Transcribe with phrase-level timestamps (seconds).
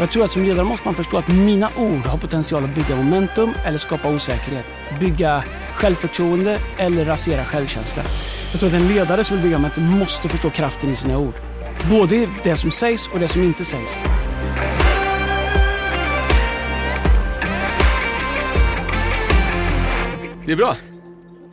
[0.00, 2.96] Jag tror att som ledare måste man förstå att mina ord har potential att bygga
[2.96, 4.64] momentum eller skapa osäkerhet.
[5.00, 5.44] Bygga
[5.74, 8.02] självförtroende eller rasera självkänsla.
[8.52, 11.34] Jag tror att en ledare som vill bygga momentum måste förstå kraften i sina ord.
[11.90, 13.96] Både det som sägs och det som inte sägs.
[20.46, 20.76] Det är bra.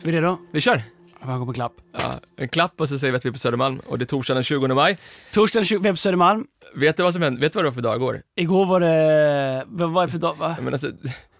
[0.02, 0.38] Är vi redo?
[0.52, 0.97] Vi kör.
[1.26, 1.72] Jag går på klapp.
[1.92, 4.06] Ja, en klapp och så säger vi att vi är på Södermalm och det är
[4.06, 4.98] torsdagen den 20 maj.
[5.32, 6.44] Torsdagen 20 vi är på Södermalm.
[6.74, 7.40] Vet du vad som hände?
[7.40, 8.22] Vet du vad det var för dag igår?
[8.36, 9.64] Igår var det...
[9.68, 10.36] Vad var det för dag?
[10.38, 10.56] Va?
[10.62, 10.90] Men alltså,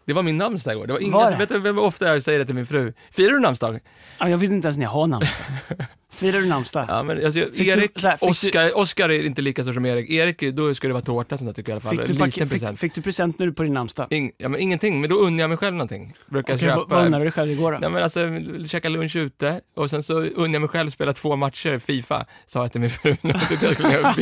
[0.07, 0.87] det var min namnsdag igår.
[0.87, 1.27] Det var ingen, Var det?
[1.27, 2.93] alltså, vet du vem ofta jag säger det till min fru?
[3.11, 3.81] Firar du namnsdag?
[4.19, 5.39] Ja, Jag vet inte ens när jag har namnsdag.
[6.19, 6.85] Firar du namnsdag?
[6.89, 9.73] Ja men alltså, du- Erik, så här, fick du- Oskar, Oskar är inte lika stor
[9.73, 10.11] som Erik.
[10.11, 11.91] Erik, då ska det vara tårta som jag tycker i alla fall.
[11.91, 12.81] Fick du, liten fick, present.
[12.81, 14.07] fick du present när du på din namnsdag?
[14.11, 16.15] Ing, ja, men ingenting, men då unnar jag mig själv någonting.
[16.27, 16.95] Brukar jag vad, köpa.
[16.95, 17.79] vad unnar du dig själv igår då?
[17.79, 18.21] Nej men alltså,
[18.67, 22.63] käka lunch ute och sen så unnar jag mig själv spela två matcher Fifa, sa
[22.63, 23.17] jag till min fru.
[23.23, 24.15] jag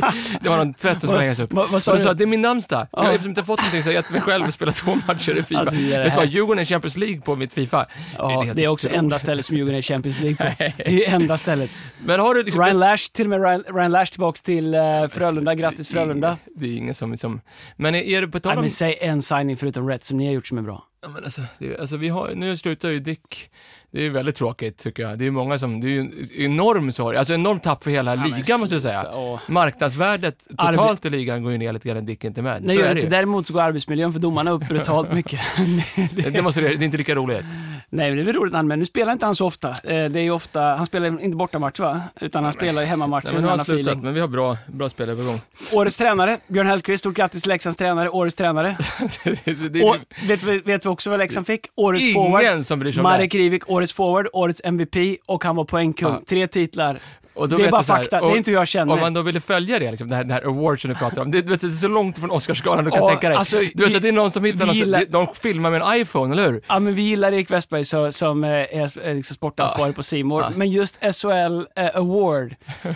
[0.42, 1.52] det var någon tvätt som skulle hängas upp.
[1.52, 2.02] Vad, vad sa Och då du?
[2.02, 2.86] sa jag, det är min namnsdag.
[2.92, 3.04] Ja.
[3.04, 4.94] Jag, eftersom jag inte fått någonting så har jag gett mig själv att spela två
[5.06, 5.60] matcher i Fifa.
[5.60, 6.26] Alltså, det är det Vet du vad.
[6.28, 7.86] Djurgården är Champions League på mitt Fifa.
[8.18, 10.72] Ja, helt det är också enda stället som Djurgården är Champions League på.
[10.84, 11.70] Det är enda stället.
[12.04, 12.62] Men har du liksom...
[12.62, 15.54] Ryan Lash, till och med Ryan, Ryan Lash tillbaks till uh, Frölunda.
[15.54, 16.38] Grattis Frölunda.
[16.56, 17.40] Det är ingen som, som...
[17.76, 18.60] Men är, är det på tal om...
[18.60, 20.84] men säg en signing förutom rätt som ni har gjort som är bra.
[21.02, 23.50] Ja, men alltså, det, alltså vi har, nu slutar ju Dick.
[23.90, 25.18] Det är väldigt tråkigt tycker jag.
[25.18, 28.16] Det är många som, det är ju en enorm sorg, alltså enorm tapp för hela
[28.16, 29.10] men ligan måste jag säga.
[29.14, 29.40] Åh.
[29.48, 32.64] Marknadsvärdet totalt i ligan går ju ner lite grann när Dick inte är med.
[32.64, 33.08] Nej, så är det ju.
[33.08, 35.40] Däremot så går arbetsmiljön för domarna upp brutalt mycket.
[36.14, 37.44] Det, det, måste, det är inte lika roligt.
[37.88, 39.68] Nej, men det är roligt han, men nu spelar inte han så ofta.
[39.70, 42.00] Eh, Det är ju ofta, han spelar inte bortamatch va?
[42.20, 44.04] Utan han spelar ju hemmamatcher men nu har han slutat, feeling.
[44.04, 45.40] men vi har bra, bra spelare på gång.
[45.72, 47.00] Årets tränare, Björn Hellkvist.
[47.00, 48.76] Stort grattis Leksands tränare, årets tränare.
[49.24, 49.96] det, det, det, Och,
[50.28, 51.66] vet, vet vi också vad Leksand fick?
[51.74, 52.42] Årets forward.
[52.42, 53.38] ingen som bryr sig om Marek det.
[53.38, 56.12] Rivik, årets forward, årets MVP och han var poängkung.
[56.12, 56.22] Ja.
[56.28, 57.00] Tre titlar.
[57.34, 58.92] Och det är bara här, fakta, det och- är inte hur jag känner.
[58.92, 61.22] Om man då ville följa det, liksom, det här, det här award som du pratar
[61.22, 63.38] om, det, vet, det är så långt från Oscarsgalan du kan Ja, tänka dig.
[63.38, 66.00] alltså, du vet vi- att det är någon som hittar gillar- de, filmar med en
[66.00, 66.60] iPhone, eller hur?
[66.68, 70.42] Ja, men vi gillar Erik Westberg så, som eh, är, liksom sportansvarig på Simor.
[70.42, 70.50] Ja.
[70.56, 72.54] Men just SHL eh, Award.
[72.82, 72.92] eh,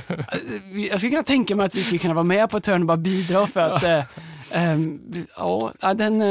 [0.91, 2.87] jag skulle kunna tänka mig att vi skulle kunna vara med på ett hörn och
[2.87, 4.03] bara bidra för att eh,
[4.53, 5.01] ehm,
[5.37, 6.23] ja, ja, den...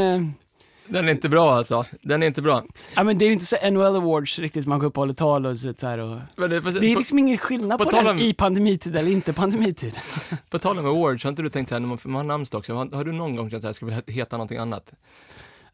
[0.89, 1.85] Den är inte bra alltså.
[2.01, 2.63] Den är inte bra.
[2.95, 5.13] ja, men det är ju inte så NHL Awards riktigt, man går upp och håller
[5.13, 5.97] tal och så, så här.
[5.97, 9.33] Och, det, det är liksom ingen skillnad på på, den om- i pandemitid eller inte
[9.33, 9.93] pandemitid.
[10.29, 12.23] på, på tal om awards, har inte du tänkt så här, när man, man har
[12.23, 14.93] namnsdag också, har, har du någon gång känt så här, ska vi heta någonting annat?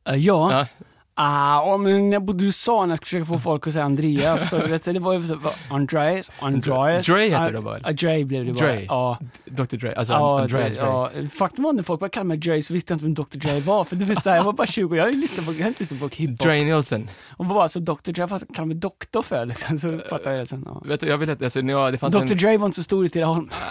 [0.09, 0.51] Uh, ja.
[0.51, 0.85] Ja.
[1.17, 4.49] Ah, men jag bodde i USA när jag skulle försöka få folk att säga Andreas,
[4.49, 5.37] så vet det var ju
[5.69, 7.05] Andreas, Andreas.
[7.05, 8.65] Dre heter det bara, Dre blev det bara.
[8.65, 8.85] Dre.
[8.87, 9.17] Ja.
[9.45, 10.83] Dr Dre, alltså Ja, Andreas Dre.
[10.83, 13.37] ja, faktum var när folk började kalla mig Dre så visste jag inte vem Dr
[13.37, 13.83] Dre var.
[13.83, 15.67] För du vet, så här, jag var bara 20 och jag lyssnat på, jag har
[15.67, 16.39] inte lyssnat på hiphop.
[16.39, 17.09] Dre Nielsen.
[17.37, 19.79] Och bara så Dr Dre, vad kallar mig doktor för liksom.
[19.79, 20.63] Så fattade jag det sen.
[20.65, 20.81] Ja.
[20.85, 22.83] Vet du, jag vill att, alltså, ja, det fanns Dr en, Dre var inte så
[22.83, 23.49] stor i Tidaholm.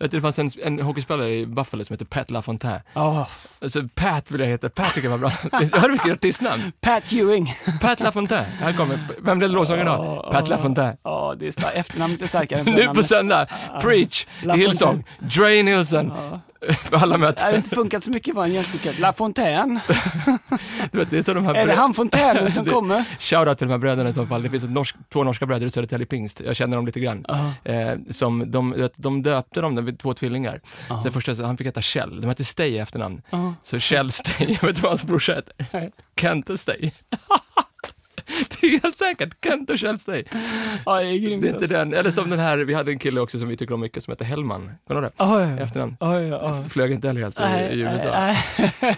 [0.00, 2.80] vet du, det fanns en, en hockeyspelare i Buffalo som heter Pat LaFontaine.
[2.92, 3.28] Ja,
[3.60, 5.32] Alltså Pat vill jag heta, Pat tycker jag var bra.
[6.22, 6.72] Artistnamn.
[6.80, 7.54] Pat Ewing.
[7.80, 10.28] Pat LaFontaine, här kommer, vem blev lovsångare då?
[10.32, 10.48] Pat.
[10.48, 10.96] LaFontaine.
[11.04, 13.06] Ja, det är efternamnet är starkare än Nu på förnamnet.
[13.06, 13.46] söndag,
[13.82, 14.26] Preach.
[14.54, 15.04] Hillsong,
[15.62, 16.40] Nielsen, Ja.
[16.82, 17.46] För alla Det möten.
[17.46, 18.98] har inte funkat så mycket en jämställdhet.
[18.98, 19.80] La Fontaine.
[20.92, 23.04] Du vet, det är så de här Är det han Fontaine som Det- kommer?
[23.18, 24.42] Shoutout till de här bröderna i så fall.
[24.42, 26.40] Det finns norsk, två norska bröder i Södertälje Pingst.
[26.40, 27.26] Jag känner dem lite grann.
[27.64, 30.60] Eh, som de, de döpte dem, de två tvillingar.
[30.88, 32.20] Så det första, så han fick heta Kjell.
[32.20, 33.22] De hette Stay i efternamn.
[33.30, 33.54] Ja.
[33.64, 35.90] Så Kjell Stay, jag vet inte vad hans brorsa heter.
[36.20, 36.90] Kent Stay.
[38.60, 40.24] det är helt säkert, Kent och Stay.
[40.86, 41.42] Ja, det är grymt.
[41.42, 43.56] Det är inte den, eller som den här, vi hade en kille också som vi
[43.56, 44.70] tycker om mycket som heter Hellman.
[44.86, 45.54] Kommer du ihåg det?
[45.56, 45.96] Oj, Efternamn.
[46.00, 46.68] oj, oj.
[46.68, 48.34] Flög inte heller helt i, i USA.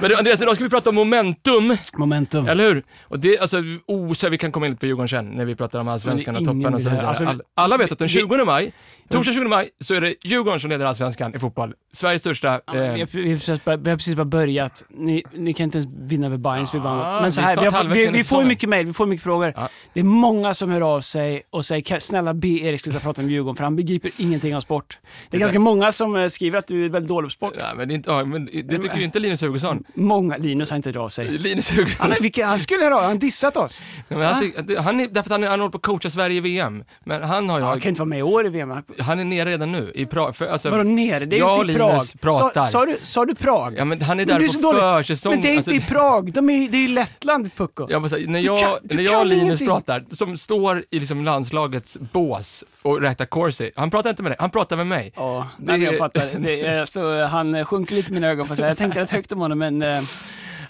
[0.00, 1.76] Men du, Andreas, idag ska vi prata om momentum.
[1.96, 2.48] Momentum.
[2.48, 2.82] Eller hur?
[3.02, 3.56] Och det, alltså,
[3.86, 6.44] oh, så vi kan komma in på Djurgården sen, när vi pratar om allsvenskan och
[6.44, 7.06] toppen och så vidare.
[7.06, 8.72] Alltså, All, alla vet att den vi- 20 maj,
[9.12, 11.74] torsdag 20 maj, så är det Djurgården som leder allsvenskan i fotboll.
[11.92, 12.60] Sveriges största...
[12.66, 13.06] Ja, Eh, vi, har
[13.36, 14.84] precis bara, vi har precis bara börjat.
[14.88, 16.74] Ni, ni kan inte ens vinna över Bayerns.
[16.74, 19.24] vi bara, men så här, vi, har, vi, vi får mycket mejl, vi får mycket
[19.24, 19.52] frågor.
[19.56, 19.68] Ja.
[19.94, 23.22] Det är många som hör av sig och säger "Kan- snälla be Erik sluta prata
[23.22, 24.98] om Djurgården för han begriper ingenting av sport.
[25.30, 27.54] Det är ganska många som eh, skriver att du är väldigt dålig på sport.
[27.58, 29.84] nej, men det, inte, ja, men det tycker ju inte Linus Hugosson.
[29.94, 31.28] Många, Linus har inte hört av sig.
[31.38, 33.82] Linus Hugosson, Han, vilka, han skulle höra av han har dissat oss.
[34.08, 36.84] Men han, han, är, därför att han, han håller på att coacha Sverige i VM.
[37.04, 38.82] Men han har ju, Han kan inte vara med i år i VM.
[39.02, 40.36] Han är nere redan nu i Prag.
[40.36, 41.26] För, alltså, Vadå nere?
[41.26, 42.06] Det är jag ju inte i Prag.
[42.20, 42.62] Pratar.
[42.62, 43.74] Sa, sa, du, sa du Prag?
[43.78, 45.32] Ja men han är Men där på försäsong.
[45.32, 46.32] Men det är inte alltså, i Prag.
[46.32, 47.86] De är, det är ju Lettland, pucko.
[47.90, 49.66] Jag bara säga, när Du jag, kan- du när jag och Linus ingenting.
[49.66, 54.36] pratar, som står i liksom landslagets bås och räknar corsi, han pratar inte med dig,
[54.40, 55.12] han pratar med mig.
[55.16, 56.30] Ja, Det nej, jag fattar.
[56.38, 58.66] Det är, så han sjunker lite i mina ögon för.
[58.66, 59.82] Jag tänkte rätt högt om honom, men...
[59.82, 60.00] Eh,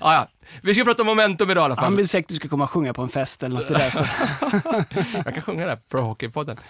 [0.05, 0.29] Ah, ja.
[0.63, 1.85] Vi ska prata om momentum idag i alla fall.
[1.85, 3.69] Han vill säkert att du ska komma och sjunga på en fest eller något.
[3.69, 4.09] Det därför.
[5.25, 6.57] Jag kan sjunga här på Hockeypodden.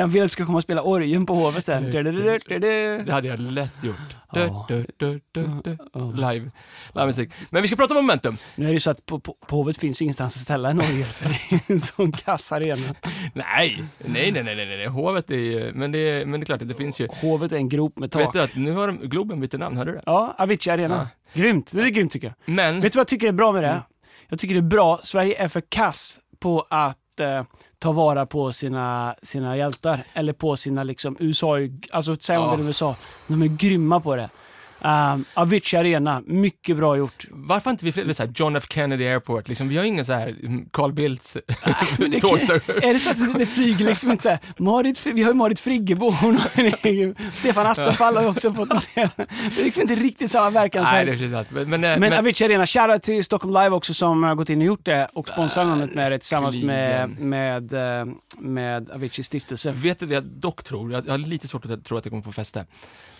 [0.00, 1.90] Han vill att du ska komma och spela orgeln på Hovet sen.
[1.90, 4.16] Det hade jag lätt gjort.
[4.32, 5.78] Du, du.
[6.14, 6.50] Live.
[6.94, 7.30] Livemusik.
[7.50, 8.36] Men vi ska prata om momentum.
[8.54, 10.78] Nu är det ju så att på, på, på Hovet finns ingenstans att ställa en
[10.78, 12.94] orgel för det är en sån kass arena.
[13.34, 14.86] Nej, nej, nej, nej, nej, nej.
[14.86, 17.08] Hovet är ju, men det, är, men det är klart att det finns ju.
[17.20, 18.22] Hovet är en grop med tak.
[18.22, 20.02] Vet du att nu har de, Globen bytt namn, hörde du det?
[20.06, 21.08] Ja, Avicii Arena.
[21.34, 22.54] Grymt, det är grymt tycker jag.
[22.54, 23.68] Men, Vet du vad jag tycker är bra med det?
[23.68, 23.82] Mm.
[24.28, 27.44] Jag tycker det är bra, Sverige är för kass på att eh,
[27.78, 30.04] ta vara på sina, sina hjältar.
[30.12, 31.56] Eller på sina liksom, USA,
[31.90, 32.56] alltså säg om Ja.
[32.56, 32.96] det är USA,
[33.28, 34.30] de är grymma på det.
[34.84, 37.26] Um, Avicii Arena, mycket bra gjort.
[37.30, 40.12] varför inte vi fler, så här, John F Kennedy Airport, liksom, vi har ingen så
[40.12, 41.32] här mm, Carl Bildts
[41.98, 42.76] det, tågstation.
[42.76, 45.60] är det så att det, det flyger liksom inte såhär, Marit, vi har ju Marit
[45.60, 46.12] Friggebo,
[47.32, 48.88] Stefan Attefall har ju också fått något.
[48.94, 49.00] Det
[49.60, 50.84] är liksom inte riktigt samma verkan.
[50.84, 51.46] Nej, det är.
[51.54, 54.50] Men, men, eh, Men, men Avicii Arena, shoutout till Stockholm Live också som har gått
[54.50, 58.06] in och gjort det och sponsrar namnet med det tillsammans med, med, eh,
[58.38, 59.70] med Avicii stiftelse.
[59.70, 60.92] vet du vad jag dock tror?
[60.92, 62.66] Jag, jag har lite svårt att tro att det kommer få fäste.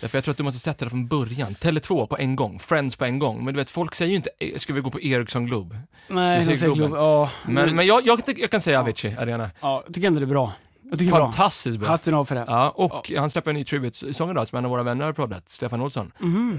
[0.01, 1.52] Därför jag tror att du måste sätta det från början.
[1.55, 3.45] Tele2 på en gång, Friends på en gång.
[3.45, 5.79] Men du vet, folk säger ju inte, "Eh, ska vi gå på Ericsson Globe?
[6.07, 6.73] Nej, jag säger.
[6.75, 6.99] Globen.
[6.99, 9.49] Ja, Men, men jag, jag, jag kan säga Avicii Arena.
[9.61, 10.51] ja, jag tycker ändå det är bra.
[10.91, 11.07] Är bra.
[11.09, 11.89] Fantastiskt bra.
[11.89, 12.45] Hatten av för det.
[12.47, 15.49] Ja, och han släpper en ny tribute-sång idag som en av våra vänner har proddat,
[15.49, 16.11] Stefan Olsson.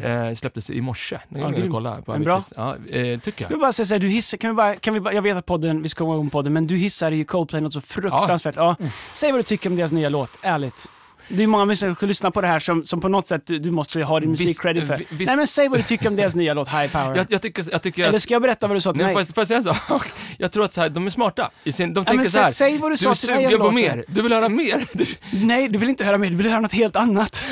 [0.03, 1.19] Eh, släpptes i morse.
[1.29, 1.41] Mhm.
[1.43, 1.71] Ja, grym.
[1.73, 2.43] kolla på En bra?
[2.57, 3.49] Ja, eh, tycker Jag jag.
[3.49, 5.47] vill bara säga såhär, du hissar, kan vi bara, kan vi bara, jag vet att
[5.47, 8.57] podden, vi ska komma igång podden, men du hissar ju Coldplay något så fruktansvärt.
[8.57, 8.77] Ja.
[9.15, 10.87] Säg vad du tycker om deras nya låt, ärligt.
[11.29, 13.59] Det är många människor som lyssnar på det här som, som på något sätt du,
[13.59, 14.97] du måste ha din musik-credit för.
[14.97, 17.17] vi- visst- Nej men säg vad du tycker om deras nya låt High Power.
[17.17, 19.25] Jag, jag tycker, jag tycker Eller ska jag berätta vad du sa till Nej, mig?
[19.25, 20.07] får, jag, jag säga en sak?
[20.39, 21.51] Jag tror att så här, de är smarta.
[21.65, 23.15] I sin, de Ja, tänker men så här, sä- säg vad du du sa är
[23.15, 24.85] till mig sugen på mer, du vill höra mer.
[24.93, 25.05] Du,
[25.47, 27.45] Nej, du vill inte höra mer, du vill höra något helt annat.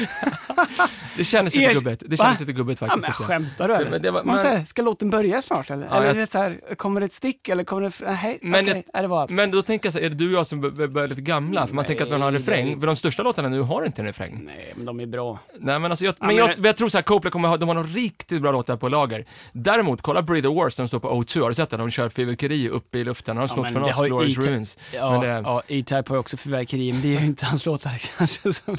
[1.17, 2.03] det kändes lite gubbigt.
[2.07, 3.03] Det kändes lite gubbigt Ja, faktiskt.
[3.03, 3.43] men tycker jag.
[3.43, 3.91] skämtar du eller?
[3.91, 5.87] men det var- Man men- säger, ska låten börja snart eller?
[5.87, 7.93] Ja, eller jag- vet, så här, kommer det ett stick eller kommer det...
[8.01, 9.31] Nej, Men okej, nej, det var allt.
[9.31, 11.21] Men då tänker jag så här, är det du och jag som bör- börjar lite
[11.21, 11.67] gamla?
[11.67, 12.81] För man tänker att man har en Nej, refräng.
[12.81, 14.41] För de största låtarna nu har inte en refräng.
[14.45, 15.39] Nej, men de är bra.
[15.61, 17.57] Nej men alltså jag, Ja, men jag, det- jag tror så här, Coldplay kommer ha,
[17.57, 19.25] de har några riktigt bra låtar på lager.
[19.53, 21.81] Däremot, kolla Breathe the Wars, de står på O2, har du sett den?
[21.81, 24.79] De kör fyrverkeri uppe i luften, de har Ja, snott från det oss, Glorious Ruins.
[24.95, 27.67] Ja, Men det- ja E-Type har ju också fyrverkeri, men det är ju inte hans
[27.67, 28.53] låtar kanske.
[28.53, 28.77] som-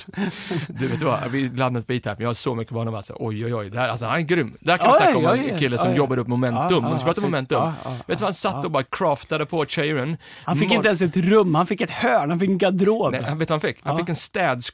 [0.68, 3.45] Du vet du vad, vi landat på E-Type, jag har så mycket barn alltså, oj
[3.45, 4.57] oj oj, det här, alltså han är grym.
[4.59, 6.85] Där kan man Ja, snacka om en kille som jobbar upp momentum.
[6.85, 7.62] Om vi ja, pratar momentum.
[7.63, 10.18] Vet du vad han satt och bara craftade på chairen?
[10.44, 13.12] Han fick inte ens ett rum, han fick ett hörn, han fick en garderob.
[13.12, 13.77] Nej, vet vad han fick?
[13.83, 14.15] Han fick en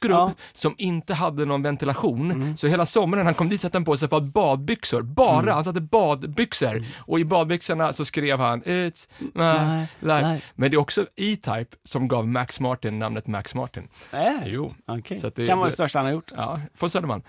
[0.00, 0.24] städskrubb Ja.
[0.24, 0.34] Mm.
[0.52, 2.54] som inte hade någon ventilation.
[2.58, 5.02] Så hela sommaren han kom dit satte han på sig ett par badbyxor.
[5.02, 5.54] Bara, Mm.
[5.54, 6.84] han satte badbyxor.
[6.98, 10.22] Och i badbyxorna så skrev han It's my Nej, life.
[10.22, 10.42] nej.
[10.54, 13.88] Men det är också E-Type som gav Max Martin namnet Max Martin.
[14.12, 14.72] Nej, Jo.
[14.86, 15.20] okej.
[15.20, 16.32] Så det- Kan vara det- det största han har gjort.
[16.36, 17.22] Ja, från Södermalm.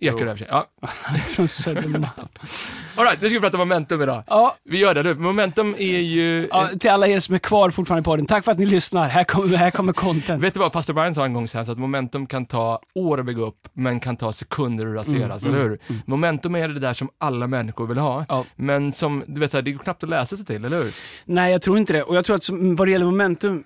[0.00, 0.44] Ekerö i.
[0.48, 0.66] Ja.
[1.26, 2.06] Från Södermalm.
[2.96, 4.24] All right, nu ska vi prata momentum idag.
[4.26, 5.14] Ja, Vi gör det nu.
[5.14, 6.48] Momentum är ju...
[6.50, 9.08] ja, till alla er som är kvar fortfarande på den, tack för att ni lyssnar.
[9.08, 10.42] Här kommer, här kommer content.
[10.44, 12.80] Vet du vad pastor Brian sa en gång så här, så att momentum kan ta
[12.94, 15.78] år att bygga upp, men kan ta sekunder att raseras, eller hur?
[16.06, 18.44] Momentum är det där som alla människor vill ha, Mm, Ja.
[18.56, 20.94] men som, du vet, så här, det går knappt att läsa sig till, eller hur?
[21.24, 22.02] Nej, jag tror inte det.
[22.02, 23.64] Och jag tror att som, vad det gäller momentum,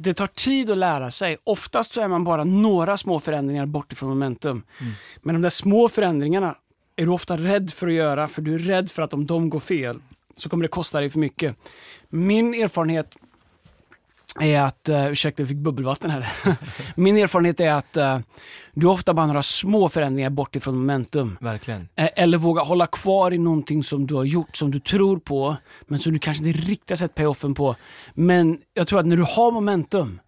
[0.00, 1.36] det tar tid att lära sig.
[1.44, 4.62] Oftast så är man bara några små förändringar bort ifrån momentum.
[5.22, 6.56] Men de där små förändringarna
[6.96, 9.50] är du ofta rädd för att göra, för du är rädd för att om de
[9.50, 9.98] går fel
[10.36, 11.56] så kommer det kosta dig för mycket.
[12.08, 13.16] Min erfarenhet
[14.40, 16.28] är att, uh, ursäkta jag fick bubbelvatten här.
[16.94, 18.18] Min erfarenhet är att uh,
[18.74, 21.38] du ofta bara några små förändringar bort ifrån momentum.
[21.40, 21.88] Verkligen.
[21.96, 25.56] Eh, Eller våga hålla kvar i någonting som du har gjort, som du tror på,
[25.86, 27.76] men som du kanske inte riktigt har sett payoffen på.
[28.14, 30.20] Men jag tror att när du har momentum,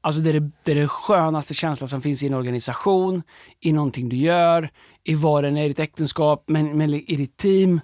[0.00, 3.22] alltså det är det, det är det skönaste känslan som finns i en organisation,
[3.60, 4.68] i någonting du gör,
[5.04, 7.80] i vad det än är i ditt äktenskap, men, men i ditt team.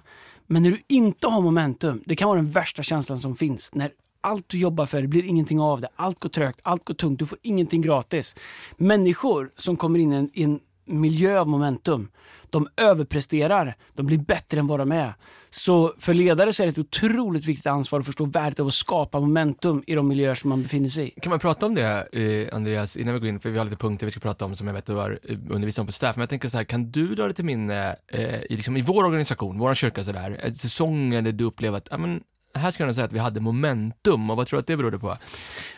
[0.47, 3.75] Men när du inte har momentum, det kan vara den värsta känslan som finns.
[3.75, 5.89] När allt du jobbar för, det blir ingenting av det.
[5.95, 8.35] Allt går trögt, allt går tungt, du får ingenting gratis.
[8.77, 12.11] Människor som kommer in i en, i en miljö av momentum,
[12.49, 15.13] de överpresterar, de blir bättre än vad de är.
[15.49, 18.73] Så för ledare så är det ett otroligt viktigt ansvar att förstå värdet av att
[18.73, 21.19] skapa momentum i de miljöer som man befinner sig i.
[21.21, 23.77] Kan man prata om det, eh, Andreas, innan vi går in, för vi har lite
[23.77, 26.15] punkter vi ska prata om som jag vet du har eh, undervisat om på staff,
[26.15, 28.77] men jag tänker så här, kan du dra det till minne eh, eh, i, liksom,
[28.77, 32.23] i vår organisation, vår kyrka sådär, en där du upplever att, ja men,
[32.53, 34.99] här ska jag säga att vi hade momentum, och vad tror du att det berodde
[34.99, 35.17] på?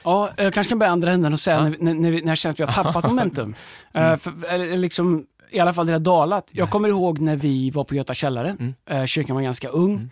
[0.03, 2.37] Ja, jag kanske kan börja andra änden och säga när, när, när, vi, när jag
[2.37, 3.55] känner att vi har tappat momentum.
[3.93, 6.49] Eh, för, eller liksom, I alla fall det har dalat.
[6.53, 8.55] Jag kommer ihåg när vi var på Göta källare.
[8.59, 8.73] Mm.
[8.85, 10.11] Eh, kyrkan var ganska ung.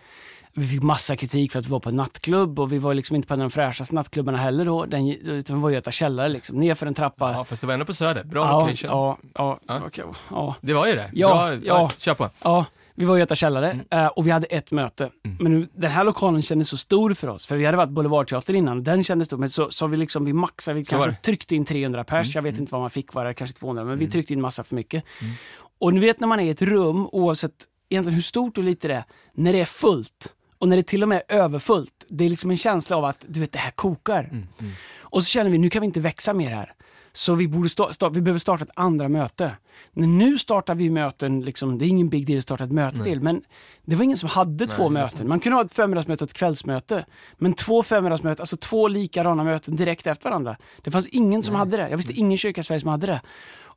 [0.54, 3.16] Vi fick massa kritik för att vi var på en nattklubb och vi var liksom
[3.16, 4.84] inte på en av de fräschaste nattklubbarna heller då.
[4.84, 7.32] Den, utan vi var Göta källare liksom, nerför en trappa.
[7.32, 8.90] Ja, fast det var ändå på Söder, bra ja, location.
[8.90, 9.80] ja, ja, Ja.
[9.86, 10.54] okej, ja.
[10.60, 11.10] Det var ju det.
[11.12, 11.90] Ja, bra, ja.
[11.98, 12.30] kör på.
[12.44, 15.10] Ja, Vi var i Göta källare eh, och vi hade ett möte.
[15.38, 18.56] Men nu, den här lokalen kändes så stor för oss, för vi hade varit Boulevardteatern
[18.56, 19.36] innan och den kändes stor.
[19.36, 22.42] Men så, så vi liksom, vi maxade, vi Så kanske tryckte in 300 pers, jag
[22.42, 24.74] vet inte vad man fick, var det kanske 200, men vi tryckte in massa för
[24.74, 25.04] mycket.
[25.78, 27.52] Och ni vet när man är i ett rum, oavsett
[27.88, 31.02] egentligen hur stort och litet det är, när det är fullt och när det till
[31.02, 33.70] och med är överfullt, det är liksom en känsla av att du vet, det här
[33.70, 34.30] kokar.
[35.00, 36.72] Och så känner vi, nu kan vi inte växa mer här.
[37.14, 39.56] Så vi, borde sta- sta- vi behöver starta ett andra möte.
[39.92, 42.96] Men nu startar vi möten, liksom, det är ingen big deal att starta ett möte
[43.04, 43.42] till, men
[43.84, 45.28] det var ingen som hade två möten.
[45.28, 47.06] Man kunde ha ett förmiddagsmöte och ett kvällsmöte.
[47.38, 50.56] Men två förmiddagsmöten, alltså två likadana möten direkt efter varandra.
[50.82, 51.88] Det fanns ingen som hade det.
[51.90, 53.20] Jag visste ingen kyrka i Sverige som hade det.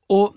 [0.10, 0.34] Och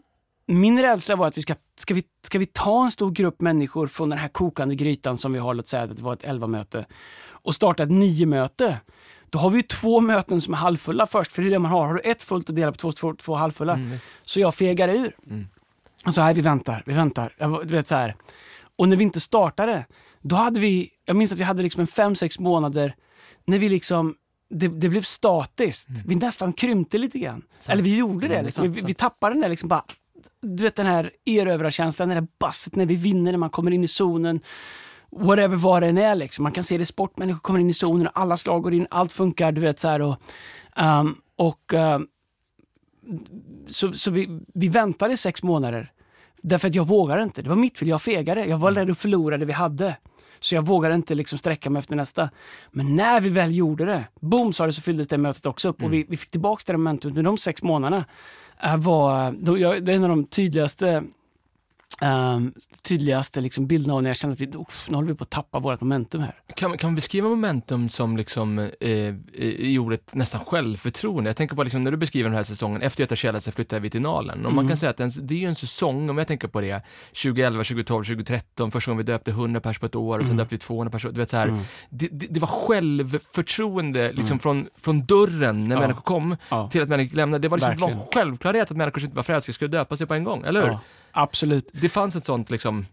[0.46, 3.86] min rädsla var att vi ska, ska, vi, ska vi ta en stor grupp människor
[3.86, 6.86] från den här kokande grytan som vi har, låt säga att det var ett 11-möte,
[7.30, 8.80] och starta ett 9-möte.
[9.30, 11.86] Då har vi två möten som är halvfulla först, för det är det man har.
[11.86, 13.80] Har du ett fullt och delar på två, två, två halvfulla.
[14.24, 15.16] Så jag fegar ur.
[16.06, 17.34] Och så här, vi väntar, vi väntar.
[17.38, 18.14] Jag Du vet så här.
[18.76, 19.86] Och när vi inte startade,
[20.22, 22.94] då hade vi, jag minns att vi hade liksom en fem, sex månader
[23.44, 24.14] när vi liksom
[24.50, 25.88] det, det blev statiskt.
[26.06, 27.42] Vi nästan krympte lite grann.
[27.66, 28.34] Eller vi gjorde det.
[28.34, 28.64] det är Liksom.
[28.64, 28.90] sant, vi, sant.
[28.90, 29.84] vi tappade den där liksom bara,
[30.42, 33.84] du vet den här erövrarkänslan, den där basset när vi vinner, när man kommer in
[33.84, 34.40] i zonen.
[35.10, 36.42] Whatever vad än är liksom.
[36.42, 38.74] Man kan se det i sport, människor kommer in i zonen, och alla slag går
[38.74, 40.02] in, allt funkar, du vet så här.
[40.02, 40.16] Och,
[40.76, 42.06] ehm, och ehm,
[43.68, 45.92] så, så vi, vi väntade i sex månader.
[46.42, 47.42] Därför att jag vågade inte.
[47.42, 48.44] Det var mitt fel, jag fegade.
[48.44, 49.96] Jag var rädd att förlora det vi hade.
[50.40, 52.30] Så jag vågade inte liksom sträcka mig efter nästa.
[52.70, 55.82] Men när vi väl gjorde det, boom sa det så fylldes det mötet också upp.
[55.82, 57.14] Och vi, vi fick tillbaka det momentumet.
[57.14, 58.04] Men de sex månaderna
[58.62, 59.32] äh, var,
[59.80, 61.02] det är en av de tydligaste
[62.00, 62.52] ehm,
[62.82, 65.30] tydligaste liksom bilderna av när jag kände att vi, "Uff, nu håller vi på att
[65.30, 66.34] tappa vårt momentum här.
[66.56, 69.14] Kan, kan man beskriva momentum som liksom eh, eh,
[69.72, 71.30] gjorde ett nästan självförtroende?
[71.30, 73.80] Jag tänker på liksom, när du beskriver den här säsongen, efter Göta Källare så flyttade
[73.80, 74.46] vi till Nalen.
[74.46, 76.82] Och man kan säga att en, det är en säsong, om jag tänker på det,
[77.22, 80.54] 2011, 2012, 2013, första gången vi döpte 100 pers på ett år och sen döpte
[80.54, 81.02] vi 200 pers.
[81.02, 82.48] Du vet, så här, det, det, det var
[83.18, 85.80] självförtroende liksom från, från dörren när Ja.
[85.80, 86.68] människor kom Ja.
[86.70, 87.42] till att människor lämnade.
[87.42, 90.06] Det var, liksom, det var självklarhet att människor som inte var frälsta skulle döpa sig
[90.06, 90.68] på en gång, eller hur?
[90.68, 90.80] Ja,
[91.12, 91.70] absolut.
[91.72, 92.86] Det fanns ett sånt, liksom,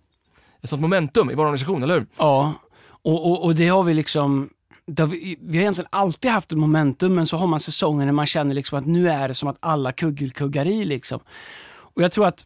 [0.62, 2.08] ett sånt momentum i vår organisation, eller hur?
[2.18, 2.54] Ja,
[2.88, 4.50] och, och, och det har vi liksom
[4.98, 8.14] har vi, vi har egentligen alltid haft ett momentum men så har man säsonger när
[8.14, 10.86] man känner liksom att nu är det som att alla kugghjul kuggar i.
[10.86, 11.20] Liksom.
[11.68, 12.46] Och jag tror att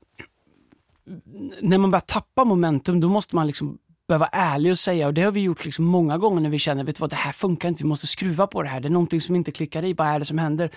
[1.62, 3.78] när man börjar tappa momentum då måste man liksom
[4.10, 6.60] behöva vara ärlig och säga och det har vi gjort liksom många gånger när vi
[6.60, 8.80] känner vet du vad, det här funkar inte, vi måste skruva på det här.
[8.80, 10.70] Det är någonting som inte klickar i, vad är det som händer?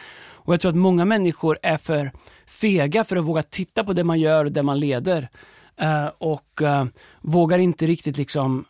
[0.45, 2.13] Och jag tror att många människor är för
[2.47, 5.29] fega för att våga titta på det man gör och det man leder.
[5.83, 6.85] Uh, och uh,
[7.21, 8.65] vågar inte riktigt liksom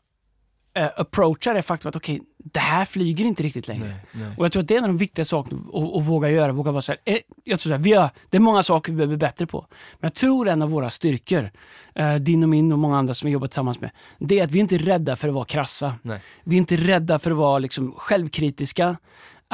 [0.79, 3.95] uh, approacha det faktum att okej, det här flyger inte riktigt längre.
[4.37, 6.53] Och jag tror att det är en av de viktiga sakerna att, att våga göra.
[6.53, 8.93] Våga vara så här, eh, jag tror så här, vi har, det är många saker
[8.93, 9.67] vi behöver bli bättre på.
[9.71, 11.51] Men jag tror en av våra styrkor,
[11.95, 14.53] eh, din och min och många andra som vi jobbar tillsammans med, det är att
[14.53, 15.95] vi inte är rädda för att vara krassa.
[16.03, 16.21] Nej.
[16.45, 18.97] Vi är inte rädda för att vara liksom, självkritiska.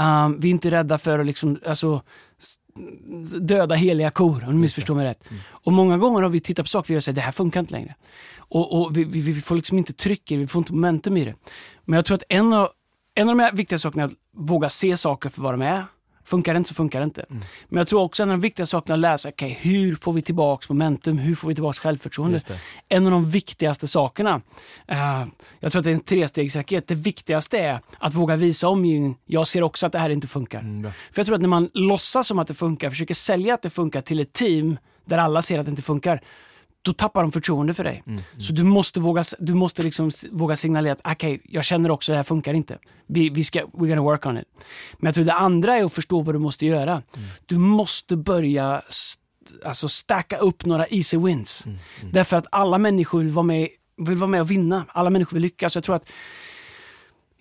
[0.00, 2.02] Um, vi är inte rädda för att liksom, alltså,
[3.40, 5.28] döda heliga kor, om du missförstår mig rätt.
[5.50, 7.94] Och många gånger har vi tittat på saker och sagt det här funkar inte längre.
[8.38, 11.16] Och, och vi, vi, vi får liksom inte tryck i det, vi får inte momentum
[11.16, 11.34] i det.
[11.84, 12.68] Men jag tror att en av,
[13.18, 15.84] en av de här viktiga sakerna är att våga se saker för vad de är.
[16.24, 17.24] Funkar det inte så funkar det inte.
[17.68, 20.12] Men jag tror också en av de viktiga sakerna att lära sig, okej, hur får
[20.12, 21.18] vi tillbaks momentum?
[21.18, 22.40] Hur får vi tillbaks självförtroende?
[22.88, 24.40] En av de viktigaste sakerna,
[24.88, 25.24] eh,
[25.60, 29.46] jag tror att det är en trestegsraket, det viktigaste är att våga visa omgivningen, jag
[29.46, 30.60] ser också att det här inte funkar.
[30.60, 30.82] Mm.
[30.82, 33.70] För jag tror att när man låtsas som att det funkar, försöker sälja att det
[33.70, 36.22] funkar till ett team där alla ser att det inte funkar,
[36.88, 38.02] då tappar de förtroende för dig.
[38.38, 42.14] Så du måste våga, du måste liksom våga signalera att okej, jag känner också att
[42.14, 42.78] det här funkar inte.
[43.06, 44.44] Vi, vi ska, we're gonna work on it.
[44.98, 47.02] Men jag tror det andra är att förstå vad du måste göra.
[47.46, 49.22] Du måste börja st-
[49.64, 51.64] alltså stacka upp några easy wins.
[52.12, 54.84] Därför att alla människor vill vara med, vill vara med och vinna.
[54.88, 55.74] Alla människor vill lyckas.
[55.74, 56.10] Jag tror att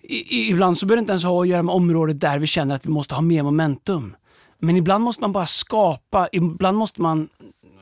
[0.02, 2.74] i, ibland så behöver det inte ens ha att göra med området där vi känner
[2.74, 4.16] att vi måste ha mer momentum.
[4.60, 7.28] Men ibland måste man bara skapa, ibland måste man,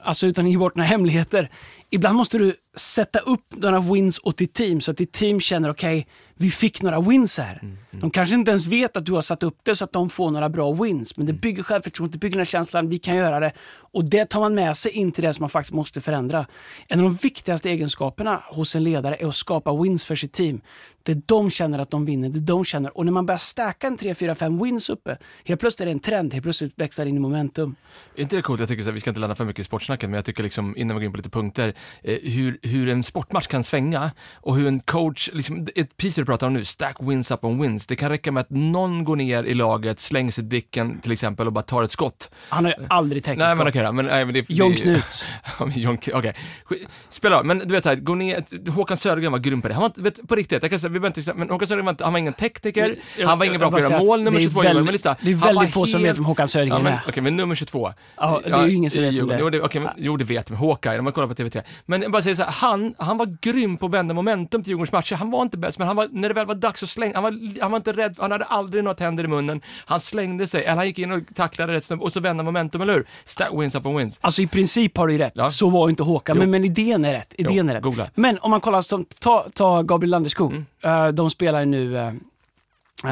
[0.07, 1.51] alltså utan att ge bort några hemligheter,
[1.91, 5.71] ibland måste du sätta upp några wins åt ditt team så att ditt team känner
[5.71, 6.07] okej,
[6.39, 7.61] vi fick några wins här.
[7.91, 10.31] De kanske inte ens vet att du har satt upp det så att de får
[10.31, 13.41] några bra wins, men det bygger självförtroende, det bygger den här känslan, vi kan göra
[13.41, 13.53] det.
[13.93, 16.47] Och det tar man med sig in till det som man faktiskt måste förändra.
[16.89, 20.61] En av de viktigaste egenskaperna hos en ledare är att skapa wins för sitt team.
[21.03, 22.97] Det de känner att de vinner, det de känner.
[22.97, 25.93] Och när man börjar stacka en 3, 4, 5 wins uppe, helt plötsligt är det
[25.93, 27.77] en trend, helt plötsligt växlar det in i momentum.
[28.17, 28.61] Är inte det coolt?
[28.61, 30.43] Jag tycker så här, vi ska inte landa för mycket i sportsnacket, men jag tycker
[30.43, 34.57] liksom, innan vi går in på lite punkter, hur, hur en sportmatch kan svänga och
[34.57, 37.87] hur en coach, liksom, ett pris du pratar om nu, stack wins up on wins.
[37.87, 41.47] Det kan räcka med att någon går ner i laget, slänger sig dicken till exempel
[41.47, 42.31] och bara tar ett skott.
[42.49, 43.83] Han har ju aldrig täckt Nej ett men skott.
[43.85, 45.27] då, men, nej, men det, John Knuts.
[45.59, 46.35] Ja, men John, okej.
[46.65, 49.75] Skit- Spela men du vet såhär, gå ner, Håkan Södergren var grym på det.
[49.75, 51.97] Han var, vet, på riktigt, jag kan säga, vi behöver inte, men Håkan Södergren var,
[52.05, 54.75] han var ingen tekniker, han var ingen bra på att göra mål, nummer 22 i
[54.75, 55.17] min lista.
[55.23, 57.01] Det är väldigt få som helt- vet vem Håkan Ja, Södergren men, är.
[57.09, 57.93] okej, men nummer 22.
[58.17, 59.39] Ja, det är ju ingen som vet vem det.
[59.41, 60.59] Jo, det, okej, men, jo, det vet man.
[60.59, 61.63] Hawkeye, om man kollar på TV3.
[61.87, 64.71] Men jag bara säger så här, han, han var grym på att vända momentum till
[64.71, 65.15] Djurgårdens matcher.
[65.15, 67.23] Han var inte bäst, men han var, när det väl var dags att slänga, han
[67.23, 69.61] var, han var inte rädd, han hade aldrig några tänder i munnen.
[69.87, 72.81] Han slängde sig, eller han gick in och tacklade rätt snabbt och så vände momentum,
[72.81, 73.07] eller hur?
[73.25, 74.19] Stat wins up and wins.
[74.21, 75.33] Alltså i princip har du ju rätt.
[75.35, 75.51] Ja.
[75.51, 77.35] Så var ju inte Håkan, men, men idén är rätt.
[77.39, 77.83] Idén Jo, är rätt.
[77.83, 78.11] googla.
[78.15, 80.53] Men om man kollar, som, ta, ta Gabriel Landeskog.
[80.53, 80.67] Mm.
[80.83, 82.13] Eh, de spelar ju nu eh,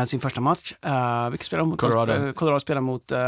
[0.07, 0.75] sin första match.
[0.87, 1.81] Uh, vilka spelar de mot?
[1.81, 2.33] Colorado.
[2.33, 3.19] Colorado spelar mot uh,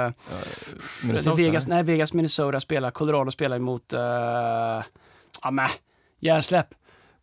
[1.04, 1.36] Minnesota.
[1.36, 2.90] Vegas, nej, Vegas, Minnesota spelar.
[2.90, 3.98] Colorado spelar mot, uh,
[5.42, 5.68] ja men,
[6.20, 6.66] hjärnsläpp.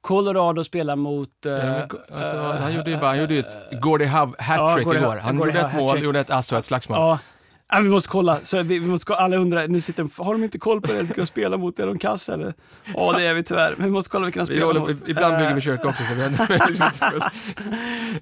[0.02, 1.46] Colorado spelar mot...
[1.46, 4.44] eh, Ja, men, alltså, eh, han gjorde ju bara, han gjorde ett Gordie Howe Ja,
[4.44, 5.16] hattrick Gordie igår.
[5.16, 6.98] Han Gordie gjorde ett mål, gjorde ett ass och ett slagsmål.
[6.98, 7.20] Ja.
[7.72, 8.36] Ja, vi måste kolla.
[8.36, 9.16] Så vi, vi måste.
[9.16, 11.80] Alla undrar, nu sitter de, har de inte koll på vilka de spelar mot?
[11.80, 12.54] Är de kass eller?
[12.96, 13.74] Ja, det är vi tyvärr.
[13.78, 15.10] Men vi måste kolla vilka de Vi spelar håller, mot.
[15.10, 16.04] ibland bygger Eh, vi kyrka också.
[16.04, 16.30] Så vi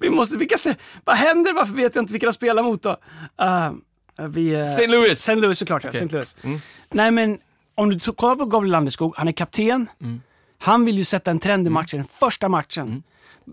[0.00, 0.56] vi måste, vilka,
[1.04, 1.54] vad händer?
[1.54, 2.90] Varför vet jag inte vilka de spelar mot då?
[3.42, 3.72] Uh,
[4.28, 4.86] vi, uh, St.
[4.86, 5.12] Louis!
[5.12, 5.34] St.
[5.34, 5.90] Louis såklart, ja.
[5.90, 6.00] Okej.
[6.02, 6.14] St.
[6.16, 6.36] Louis.
[6.42, 6.60] Mm.
[6.90, 7.38] Nej men,
[7.74, 9.86] om du kollar på Gabriel Landeskog, han är kapten.
[10.00, 10.20] Mm.
[10.58, 12.86] Han vill ju sätta en trend i matchen, den första matchen.
[12.86, 13.02] Mm.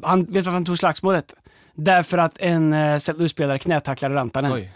[0.03, 1.33] Han vet varför han tog slagsmålet?
[1.73, 3.13] Därför att en uh, St.
[3.13, 4.51] Louis-spelare knätacklade Rantanen.
[4.51, 4.67] Uh,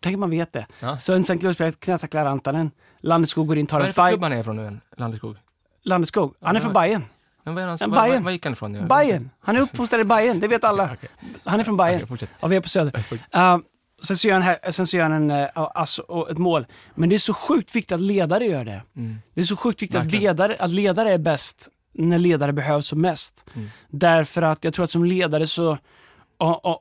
[0.00, 0.66] tänk man vet det.
[0.80, 0.98] Ja.
[0.98, 1.34] Så en St.
[1.34, 2.70] Louis-spelare knätacklar Rantanen.
[3.00, 4.12] Landeskog går in, tar Vad är en det för fight.
[4.12, 4.78] klubb han är ifrån nu?
[4.96, 5.36] Landeskog?
[5.82, 7.04] Landeskog, han är från Bayern.
[7.44, 8.24] Men vad är En vad, Bayern.
[8.24, 8.88] vad gick han ifrån?
[8.88, 9.30] Bayern.
[9.40, 10.96] Han är uppfostrad i Bayern, det vet alla.
[11.44, 12.06] Han är från Bayern.
[12.06, 12.30] fortsätt.
[12.40, 13.04] Ja, vi är på Söder.
[13.36, 13.58] Uh,
[14.02, 16.66] sen så gör han, här, sen så gör han en, uh, alltså, ett mål.
[16.94, 18.82] Men det är så sjukt viktigt att ledare gör det.
[18.96, 19.18] Mm.
[19.34, 23.00] Det är så sjukt viktigt att ledare, att ledare är bäst när ledare behövs som
[23.00, 23.44] mest.
[23.54, 23.68] Mm.
[23.88, 25.78] Därför att jag tror att som ledare så,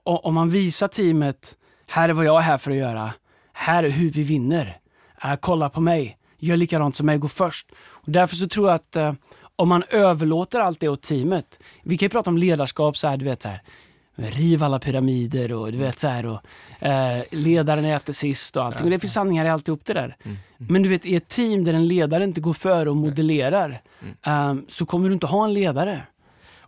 [0.04, 1.56] om man visar teamet,
[1.88, 3.14] här är vad jag är här för att göra,
[3.54, 4.78] här är hur vi vinner,
[5.26, 7.72] uh, kolla på mig, gör likadant som mig, gå först.
[7.78, 9.14] Och därför så tror jag att eh,
[9.56, 13.18] om man överlåter allt det åt teamet, vi kan ju prata om ledarskap så här,
[13.18, 13.62] du vet så här,
[14.16, 16.42] riv alla pyramider och du vet så här och
[16.88, 18.84] eh, ledaren äter sist och allting.
[18.84, 20.16] Och det finns sanningar i alltihop det där.
[20.24, 20.38] Mm.
[20.58, 23.82] Men du vet, i ett team där en ledare inte går före och modellerar
[24.26, 26.04] ehm, så kommer du inte ha en ledare.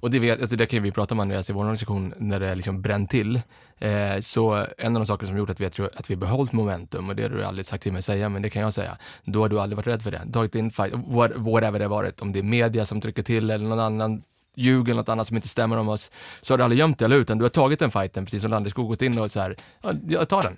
[0.03, 2.55] Och det, vet, alltså det kan vi prata om Andreas i vår organisation när det
[2.55, 3.41] liksom bränt till.
[3.79, 7.09] Eh, så en av de saker som gjort att vi, tror, att vi behållit momentum,
[7.09, 8.97] och det har du aldrig sagt till mig att säga, men det kan jag säga.
[9.23, 10.21] Då har du aldrig varit rädd för det.
[10.33, 13.65] Tagit in fight, what, whatever det varit, om det är media som trycker till eller
[13.65, 14.23] någon annan
[14.55, 16.11] ljug eller något annat som inte stämmer om oss,
[16.41, 17.17] så har du aldrig gömt det, eller?
[17.17, 19.93] Utan du har tagit den fighten, precis som Landeskog gått in och så här, ja,
[20.07, 20.57] jag tar den.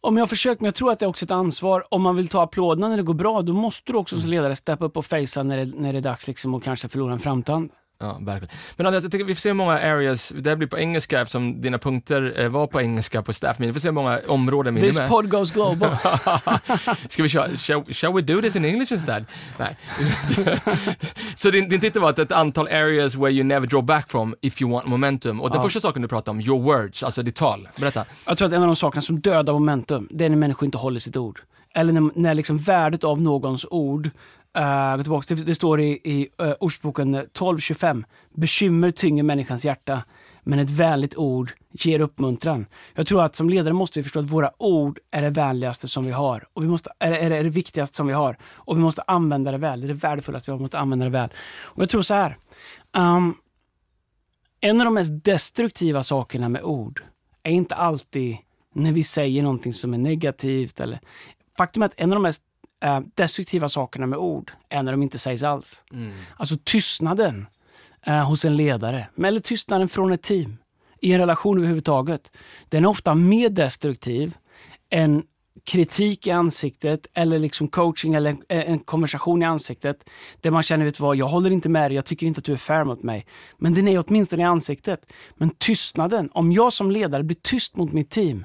[0.00, 1.84] Om jag har försökt, men jag tror att det är också ett ansvar.
[1.90, 4.56] Om man vill ta applåderna när det går bra, då måste du också som ledare
[4.56, 7.18] steppa upp och facea när det, när det är dags liksom och kanske förlora en
[7.18, 7.70] framtand.
[7.98, 8.54] Ja, verkligen.
[8.76, 11.20] Men Andreas, jag tycker vi får se hur många areas, det här blir på engelska
[11.20, 13.68] eftersom dina punkter eh, var på engelska på staff meeting.
[13.68, 15.10] Vi får se hur många områden vi This hinner med.
[15.10, 15.96] pod goes global.
[17.08, 19.24] Ska vi köra, shall, shall we do this in English instead?
[19.58, 19.76] Nej.
[21.36, 24.34] Så din, din titel var att ett antal areas where you never draw back from
[24.40, 25.40] if you want momentum.
[25.40, 25.62] Och den Ja.
[25.62, 27.68] första saken du pratade om, your words, alltså ditt tal.
[27.80, 28.04] Berätta.
[28.26, 30.78] Jag tror att en av de sakerna som dödar momentum, det är när människor inte
[30.78, 31.40] håller sitt ord.
[31.74, 34.10] Eller när, när liksom värdet av någons ord,
[34.58, 40.02] uh, tillbaka, det, det står i, i uh, Ordsboken 12.25, bekymmer tynger människans hjärta,
[40.42, 42.66] men ett vänligt ord ger uppmuntran.
[42.94, 46.04] Jag tror att som ledare måste vi förstå att våra ord är det vänligaste som
[46.04, 46.48] vi har.
[46.52, 48.38] Och vi måste, är, är, är det viktigaste som vi har.
[48.44, 49.80] Och vi måste använda det väl.
[49.80, 50.58] Det är det värdefullaste vi har.
[50.58, 51.32] Vi måste använda det väl.
[51.62, 52.36] Och jag tror så här.
[52.96, 53.34] Um,
[54.60, 57.02] en av de mest destruktiva sakerna med ord
[57.42, 58.36] är inte alltid
[58.74, 60.80] när vi säger någonting som är negativt.
[60.80, 61.00] Eller...
[61.56, 62.42] Faktum är att en av de mest
[62.84, 65.82] eh, destruktiva sakerna med ord är när de inte sägs alls.
[66.36, 67.46] Alltså tystnaden
[68.06, 70.56] eh, hos en ledare, eller tystnaden från ett team
[71.00, 72.36] i en relation överhuvudtaget.
[72.68, 74.36] Den är ofta mer destruktiv
[74.90, 75.22] än
[75.66, 80.84] kritik i ansiktet eller liksom coaching eller en- en konversation i ansiktet där man känner,
[80.84, 83.02] vet vad, jag håller inte med dig, jag tycker inte att du är fair mot
[83.02, 83.26] mig.
[83.58, 85.00] Men den är åtminstone i ansiktet.
[85.36, 88.44] Men tystnaden, om jag som ledare blir tyst mot mitt team,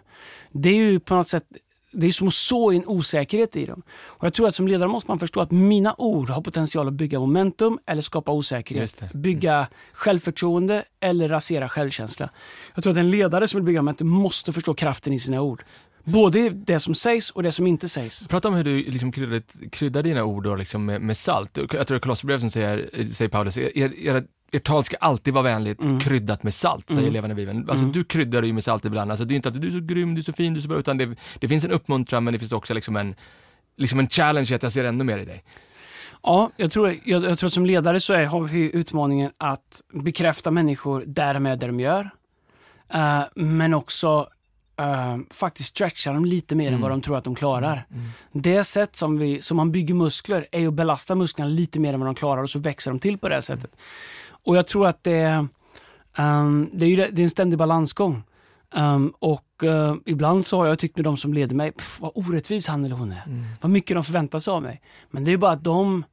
[0.51, 1.43] det är ju på något sätt
[1.91, 3.81] det är som att så en osäkerhet i dem.
[3.89, 6.93] Och jag tror att som ledare måste man förstå att mina ord har potential att
[6.93, 9.01] bygga momentum eller skapa osäkerhet.
[9.01, 9.21] Mm.
[9.21, 12.29] Bygga självförtroende eller rasera självkänsla.
[12.75, 15.63] Jag tror att en ledare som vill bygga momentum måste förstå kraften i sina ord.
[16.03, 18.27] Både det som sägs och det som inte sägs.
[18.27, 21.57] Prata om hur du liksom kryddar, kryddar dina ord då, liksom med, med salt.
[21.57, 25.33] Jag tror det är Kolosserbrevet som säger, säger Paulus, er, er, ert tal ska alltid
[25.33, 25.99] vara vänligt, Mm.
[25.99, 27.13] kryddat med salt, säger Mm.
[27.13, 27.57] levande Bibeln.
[27.59, 27.91] Alltså Mm.
[27.91, 29.11] du kryddar det ju med salt ibland.
[29.11, 30.61] Alltså det är inte att du är så grym, du är så fin, du är
[30.61, 33.15] så bra, utan det, det finns en uppmuntran men det finns också liksom en,
[33.77, 35.43] liksom en challenge i att jag ser ännu mer i dig.
[36.23, 39.81] Ja, jag tror, jag, jag tror att som ledare så är, har vi utmaningen att
[39.93, 42.09] bekräfta människor där de är, där de gör.
[42.95, 44.27] Uh, men också
[44.79, 46.75] uh, faktiskt stretcha dem lite mer mm.
[46.75, 47.85] än vad de tror att de klarar.
[47.89, 48.01] Mm.
[48.01, 48.11] mm.
[48.31, 51.99] Det sätt som, vi, som man bygger muskler är att belasta musklerna lite mer än
[51.99, 53.71] vad de klarar och så växer de till på det sättet.
[54.45, 55.47] Och jag tror att det,
[56.17, 58.23] um, det, är, det är en ständig balansgång.
[58.75, 62.67] Um, och uh, ibland så har jag tyckt med de som leder mig, vad orättvis
[62.67, 63.23] han eller hon är.
[63.25, 63.45] Mm.
[63.61, 64.81] Vad mycket de förväntar sig av mig.
[65.09, 66.03] Men det är bara att de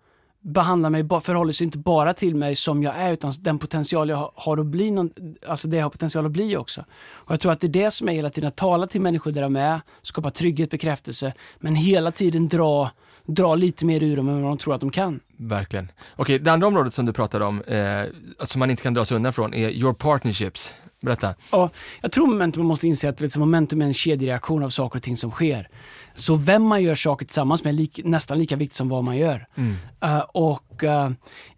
[0.47, 4.31] behandlar mig, förhåller sig inte bara till mig som jag är utan den potential jag
[4.35, 5.11] har att bli, någon,
[5.47, 6.85] alltså det jag har potential att bli också.
[7.13, 9.33] Och jag tror att det är det som är hela tiden, att tala till människor
[9.33, 12.91] där de är, skapa trygghet, bekräftelse, men hela tiden dra,
[13.25, 15.21] dra lite mer ur dem än vad de tror att de kan.
[15.37, 15.93] Verkligen.
[16.17, 18.03] Okej, det andra området som du pratade om, eh,
[18.45, 20.75] som man inte kan dra sig undan från, är your partnerships.
[21.01, 21.35] Berätta.
[21.53, 25.03] Ja, jag tror momentum måste inse att vet, momentum är en kedjereaktion av saker och
[25.03, 25.69] ting som sker.
[26.17, 29.17] Så vem man gör saker tillsammans med är lik, nästan lika viktigt som vad man
[29.17, 29.47] gör.
[29.55, 29.75] Mm.
[30.05, 31.11] Uh, och uh,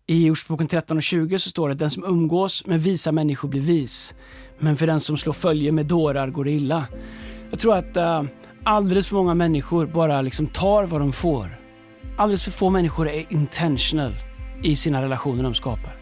[0.07, 3.61] i Ordspråken 13 och 20 så står det den som umgås med visa människor blir
[3.61, 4.15] vis.
[4.59, 6.87] Men för den som slår följe med dårar går det illa.
[7.51, 8.23] Jag tror att uh,
[8.65, 11.61] alldeles för många människor bara liksom tar vad de får.
[12.19, 14.15] Alldeles för få människor är intentional
[14.63, 15.99] i sina relationer de skapar.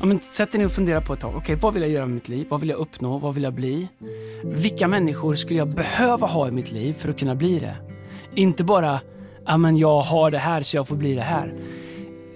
[0.00, 1.36] Ja, men sätt er ner och fundera på ett tag.
[1.36, 2.46] okay, vad vill jag göra med mitt liv?
[2.50, 3.18] Vad vill jag uppnå?
[3.18, 3.88] Vad vill jag bli?
[4.44, 7.93] Vilka människor skulle jag behöva ha i mitt liv för att kunna bli det?
[8.34, 9.00] Inte bara,
[9.46, 11.54] ja men jag har det här så jag får bli det här.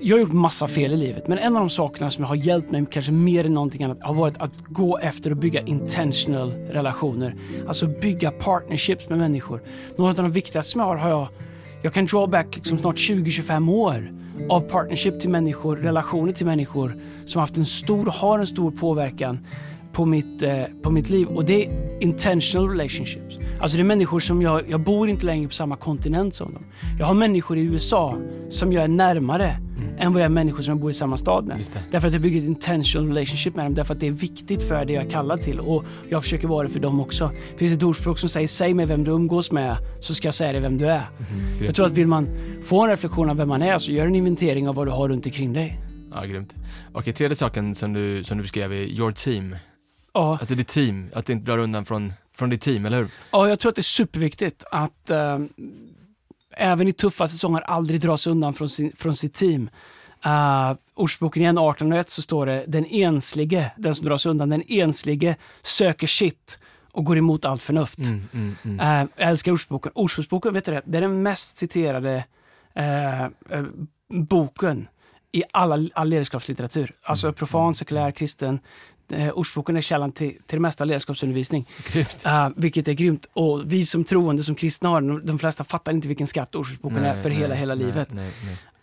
[0.01, 2.71] Jag har gjort massa fel i livet, men en av de sakerna som har hjälpt
[2.71, 7.35] mig kanske mer än någonting annat har varit att gå efter och bygga intentional relationer.
[7.69, 9.63] Alltså bygga partnerships med människor.
[9.97, 11.29] Några av de viktigaste som jag har, har jag,
[11.83, 14.13] jag kan draw back liksom snart 20-25 år
[14.49, 19.47] av partnership till människor, relationer till människor som haft en stor, har en stor påverkan
[19.92, 21.29] på mitt, eh, på mitt liv.
[21.29, 23.38] Och det är intentional relationships.
[23.61, 26.64] Alltså det är människor som jag, jag bor inte längre på samma kontinent som dem.
[26.98, 29.94] Jag har människor i USA som jag är närmare mm.
[29.98, 31.64] än vad jag är människor som jag bor i samma stad med.
[31.90, 33.74] Därför att jag bygger ett intentional relationship med dem.
[33.74, 35.61] Därför att det är viktigt för det jag är kallad till.
[35.61, 37.31] Och jag försöker vara det för dem också.
[37.53, 40.35] Det finns ett ordspråk som säger säg mig vem du umgås med så ska jag
[40.35, 41.03] säga dig vem du är.
[41.18, 41.64] Mm.
[41.64, 42.29] Jag tror att vill man
[42.62, 45.09] få en reflektion av vem man är så gör en inventering av vad du har
[45.09, 45.81] runt omkring dig.
[46.14, 46.55] Ja, grymt.
[46.92, 49.57] Okej, tredje saken som du, som du beskrev är your team.
[50.12, 50.38] Ja.
[50.40, 53.09] Alltså ditt team, att det inte drar undan från, från ditt team, eller hur?
[53.31, 55.38] Ja, jag tror att det är superviktigt att äh,
[56.57, 59.71] även i tuffa säsonger aldrig dra sig undan från, sin, från sitt team.
[60.27, 64.62] Uh, Ordspråken igen 1801 så står det den enslige, den som drar sig undan, den
[64.68, 66.59] enslige söker sitt
[66.92, 67.99] och går emot allt förnuft.
[67.99, 68.81] Mm, mm, mm.
[68.81, 69.92] Uh, jag älskar Ordspråken.
[69.94, 70.83] Ordspråksboken, vet du det?
[70.85, 72.25] Det är den mest citerade
[72.79, 73.62] uh,
[74.09, 74.88] boken
[75.33, 76.92] i all, all ledarskapslitteratur.
[77.03, 78.61] Alltså mm, profan, mm, sekulär, kristen
[79.12, 81.68] eh, Ordspråken är källan till, till det mesta ledarskapsundervisning.
[82.27, 83.27] Uh, vilket är grymt.
[83.33, 87.05] Och vi som troende, som kristna har de, de flesta fattar inte vilken skatt Ordspråken
[87.05, 88.09] är för nej, hela, hela nej, livet.
[88.12, 88.31] Nej,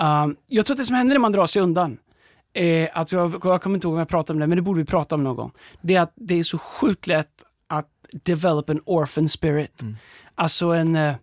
[0.02, 1.98] uh, jag tror att det som händer när man drar sig undan,
[2.54, 4.80] är att jag, jag kommer inte ihåg om jag pratade om det, men det borde
[4.80, 5.52] vi prata om någon gång.
[5.82, 7.30] Det är att det är så sjukt lätt
[7.68, 7.90] att
[8.24, 9.82] develop en orphan spirit.
[9.82, 9.98] Mm.
[10.36, 11.16] Alltså en uh,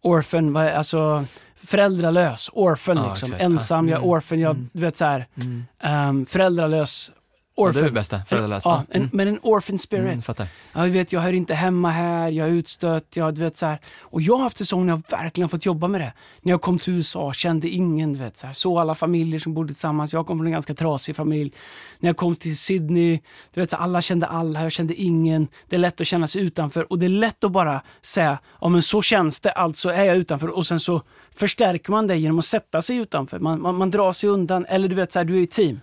[0.00, 1.24] orphan, alltså
[1.56, 3.34] föräldralös, orphan ah, liksom.
[3.38, 4.10] Ensam, jag är mm.
[4.10, 4.70] orphan, jag, mm.
[4.72, 5.64] vet så här, mm.
[6.08, 7.10] um, föräldralös
[7.56, 7.74] Orphan.
[7.74, 8.68] Ja, det är det bästa, föräldralösa.
[8.68, 9.10] Ja, en, mm.
[9.12, 10.04] men en orphan spirit.
[10.04, 10.48] Mm, fattar.
[10.72, 13.66] Ja, du vet, jag hör inte hemma här, jag är utstött, jag, du vet, så
[13.66, 13.78] här.
[14.02, 16.12] Och jag har haft säsonger när jag verkligen fått jobba med det.
[16.42, 18.54] När jag kom till USA, kände ingen, du vet, så här.
[18.54, 20.12] såg alla familjer som bodde tillsammans.
[20.12, 21.52] Jag kom från en ganska trasig familj.
[21.98, 23.20] När jag kom till Sydney,
[23.54, 25.48] du vet, så alla kände alla, jag kände ingen.
[25.68, 28.68] Det är lätt att känna sig utanför och det är lätt att bara säga, ja
[28.68, 30.48] men så känns det, alltså är jag utanför.
[30.48, 31.02] Och sen så
[31.34, 33.38] förstärker man det genom att sätta sig utanför.
[33.38, 35.80] Man, man, man drar sig undan, eller du vet, så här, du är i team.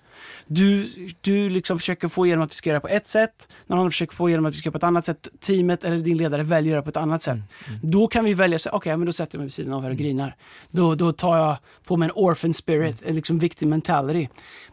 [0.48, 0.90] Du,
[1.22, 4.16] du liksom försöker få igenom att vi ska göra på ett sätt, någon annan försöker
[4.16, 5.28] få igenom att vi ska göra på ett annat sätt.
[5.40, 7.34] Teamet eller din ledare väljer att göra på ett annat sätt.
[7.34, 7.80] Mm, mm.
[7.92, 9.90] Då kan vi välja, okej, okay, men då sätter jag mig vid sidan av här
[9.90, 10.36] och grinar.
[10.72, 13.10] Då, då tar jag på mig en orphan spirit, mm.
[13.10, 14.28] en liksom victim mentality.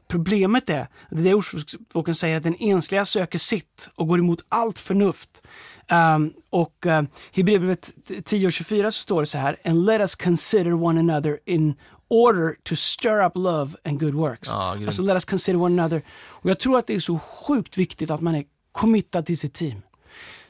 [0.09, 4.45] Problemet är, det är det ordspråken säger, att den ensliga söker sitt och går emot
[4.49, 5.43] allt förnuft.
[5.93, 11.01] Um, och uh, Hebreerbrevet 10.24 så står det så här, and let us consider one
[11.01, 11.75] another in
[12.11, 14.49] order to stir up love and good works.
[14.49, 16.03] Ja, alltså let us consider one another.
[16.13, 19.55] Och jag tror att det är så sjukt viktigt att man är committad till sitt
[19.55, 19.83] team.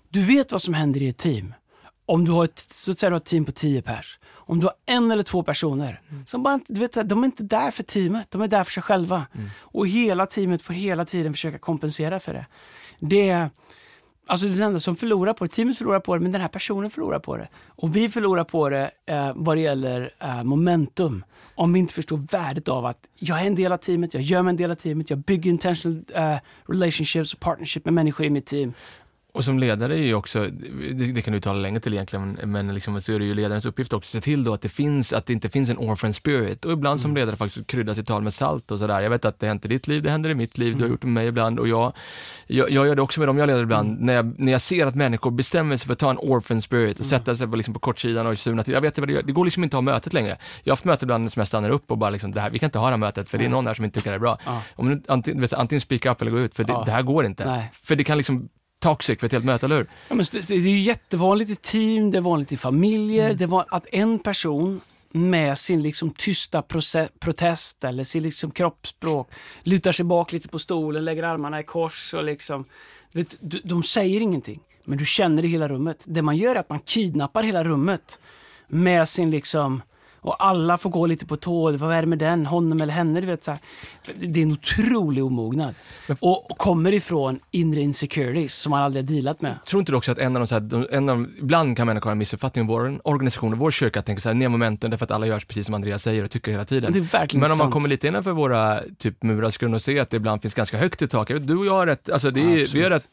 [0.09, 1.55] Du vet vad som händer i ett team.
[2.07, 4.19] Om du har ett, så att säga, du har ett team på tio pers.
[4.29, 6.27] Om du har en eller två personer mm.
[6.27, 8.83] som bara du vet, de är inte där för teamet, de är där för sig
[8.83, 9.27] själva.
[9.35, 9.51] Mm.
[9.61, 12.47] Och hela teamet får hela tiden försöka kompensera för det.
[12.99, 13.51] Det är
[14.31, 16.91] Alltså den enda som förlorar på det, teamet förlorar på det, men den här personen
[16.91, 17.49] förlorar på det.
[17.67, 21.25] Och vi förlorar på det eh, vad det gäller eh, momentum.
[21.55, 24.43] Om vi inte förstår värdet av att jag är en del av teamet, jag gör
[24.43, 28.31] mig en del av teamet, jag bygger intentional eh, relationships och partnership med människor i
[28.31, 28.73] mitt team.
[29.33, 30.47] Och som ledare är ju också,
[30.93, 33.65] det, det kan du tala länge till egentligen, men liksom, så är det ju ledarens
[33.65, 36.15] uppgift också att se till då att det finns, att det inte finns en orphan
[36.15, 36.65] spirit.
[36.65, 39.01] Och ibland som ledare faktiskt krydda sitt tal med salt och sådär.
[39.01, 40.89] Jag vet att det händer i ditt liv, det händer i mitt liv, du har
[40.89, 41.93] gjort det med mig ibland och jag,
[42.47, 44.01] jag, jag gör det också med dem jag leder ibland.
[44.01, 47.01] När, jag, när jag ser att människor bestämmer sig för att ta en orphan spirit
[47.01, 48.75] och sätta sig på, liksom, på kortsidan och surna till.
[48.75, 50.37] Jag vet vad det gör, det går liksom inte att ha mötet längre.
[50.63, 52.59] Jag har haft möte ibland som jag stannar upp och bara liksom, det här, vi
[52.59, 54.17] kan inte ha det här mötet för det är någon här som inte tycker det
[54.17, 54.39] är bra.
[54.75, 57.45] Om, antingen, antingen speak up eller gå ut, för det, det här går inte.
[57.45, 57.71] Nej.
[57.73, 58.49] För det kan liksom
[58.81, 59.87] toxic för ett helt möte, eller hur?
[60.09, 63.25] Ja, men det det är ju jättevanligt i team, det är vanligt i familjer.
[63.25, 63.37] Mm.
[63.37, 64.81] Det var att en person
[65.13, 66.63] med sin liksom tysta
[67.19, 69.31] protest eller sin liksom kroppsspråk
[69.63, 72.65] lutar sig bak lite på stolen, lägger armarna i kors och liksom...
[73.13, 76.03] Vet, de säger ingenting, men du känner det i hela rummet.
[76.05, 78.19] Det man gör är att man kidnappar hela rummet
[78.69, 79.83] med sin liksom...
[80.23, 81.73] Och alla får gå lite på tå.
[81.73, 82.47] Vad är det med den?
[82.47, 83.21] Honom eller henne?
[83.21, 83.61] Du vet, så här.
[84.21, 85.75] Det är en otrolig omognad.
[86.21, 89.55] Och, och kommer ifrån inre insecurities som man aldrig har dealat med.
[89.67, 91.87] Tror inte du också att en av de, så här, en av de ibland kan
[91.87, 94.91] människor ha en missuppfattning om vår organisation och vår kyrka, tänker så här, ner momentum
[94.91, 96.93] därför att alla gör precis som Andreas säger och tycker hela tiden.
[96.93, 97.73] Verkligen Men om man sant.
[97.73, 101.03] kommer lite innanför våra typ murar skulle nog se att det ibland finns ganska högt
[101.03, 101.31] i tak.
[101.41, 103.05] Du och jag har rätt, alltså det är, Ja, vi, är rätt,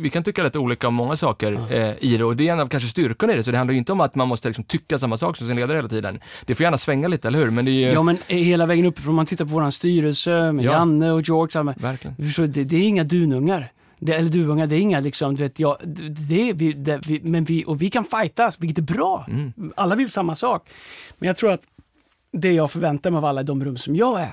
[0.00, 2.60] vi kan tycka rätt olika om många saker eh, i det och det är en
[2.60, 4.64] av kanske styrkorna i det, så det handlar ju inte om att man måste liksom
[4.64, 6.20] tycka samma sak som sin ledare hela tiden.
[6.46, 7.50] Det får gärna svänga lite, eller hur?
[7.50, 10.64] Men det är ju, Ja men hela vägen uppifrån, man tittar på våran styrelse med
[10.64, 10.72] Ja.
[10.72, 12.16] Janne och George, alla, verkligen.
[12.16, 13.72] förstår, det, det är inga dunungar.
[13.98, 15.78] Det, eller duvungar, det är inga liksom, du vet, ja,
[16.28, 19.26] det, vi, det, vi, men vi, och vi kan fightas, vilket är bra.
[19.28, 19.52] Mm.
[19.76, 20.68] Alla vill samma sak.
[21.18, 21.62] Men jag tror att
[22.32, 24.32] det jag förväntar mig av alla i de rum som jag är,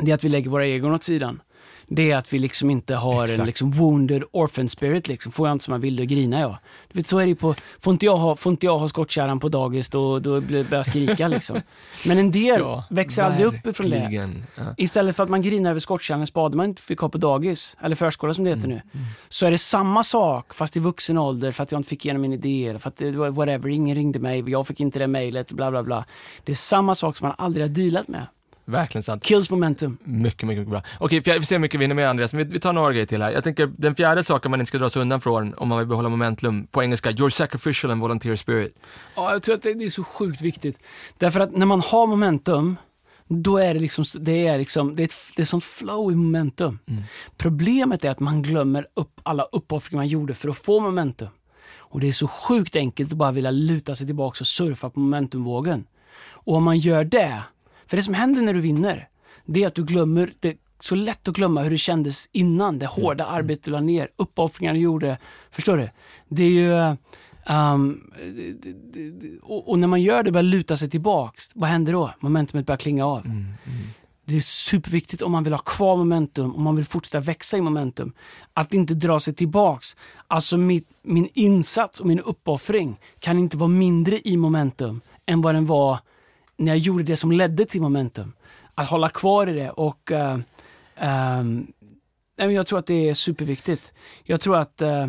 [0.00, 1.40] det är att vi lägger våra egon åt sidan.
[1.86, 3.46] Det är att vi liksom inte har en Exakt.
[3.46, 5.08] liksom wounded orphan spirit.
[5.08, 5.32] Liksom.
[5.32, 6.56] Får jag inte som jag vill, då grinar jag.
[6.92, 9.40] Du vet, så är det på, får, inte jag ha, får inte jag ha skottkärran
[9.40, 11.28] på dagis, då, då börjar jag skrika.
[11.28, 11.60] Liksom.
[12.06, 14.30] Men en del växer aldrig upp ifrån det.
[14.56, 14.62] Ja.
[14.76, 17.76] Istället för att man grinar över skottkärran när spaden man inte fick ha på dagis,
[17.80, 21.18] eller förskola som det heter Mm, nu, så är det samma sak fast i vuxen
[21.18, 23.68] ålder för att jag inte fick igenom min idé, eller för att det var whatever,
[23.68, 26.04] ingen ringde mig, jag fick inte det mejlet, bla bla bla.
[26.44, 28.26] Det är samma sak som man aldrig har dealat med.
[28.64, 29.24] Verkligen sant.
[29.24, 29.98] Kills momentum.
[30.04, 30.82] Mycket, mycket, mycket bra.
[30.98, 32.92] Okej, vi får se hur mycket vi hinner med Andreas, men vi, vi tar några
[32.92, 33.30] grejer till här.
[33.30, 35.88] Jag tänker, den fjärde saken man inte ska dra sig undan från om man vill
[35.88, 38.78] behålla momentum, på engelska, your sacrificial and volunteer spirit.
[39.14, 40.78] Ja, jag tror att det det är så sjukt viktigt.
[41.18, 42.76] Därför att när man har momentum,
[43.28, 46.14] då är det liksom, det är liksom, det är, ett, det är sånt flow i
[46.14, 46.78] momentum.
[47.36, 51.28] Problemet är att man glömmer upp alla uppoffringar man gjorde för att få momentum.
[51.94, 55.00] Och det är så sjukt enkelt att bara vilja luta sig tillbaka och surfa på
[55.00, 55.86] momentumvågen.
[56.32, 57.42] Och om man gör det,
[57.86, 59.08] för det som händer när du vinner,
[59.44, 62.78] det är att du glömmer, det är så lätt att glömma hur det kändes innan,
[62.78, 65.18] det hårda arbetet du la ner, uppoffringar du gjorde.
[65.50, 65.88] Förstår du?
[66.28, 66.96] Det är ju...
[67.46, 68.00] ehm,
[69.42, 72.14] och, och när man gör det, börjar luta sig tillbaks, vad händer då?
[72.20, 73.26] Momentumet börjar klinga av.
[74.26, 77.60] Det är superviktigt om man vill ha kvar momentum, om man vill fortsätta växa i
[77.60, 78.12] momentum,
[78.52, 79.96] att inte dra sig tillbaks.
[80.28, 85.54] Alltså mitt, min insats och min uppoffring kan inte vara mindre i momentum än vad
[85.54, 85.98] den var
[86.56, 88.32] när jag gjorde det som ledde till momentum.
[88.74, 90.12] Att hålla kvar i det och
[92.36, 93.92] Nej, men jag tror att det är superviktigt.
[94.24, 95.06] Jag tror att, eh,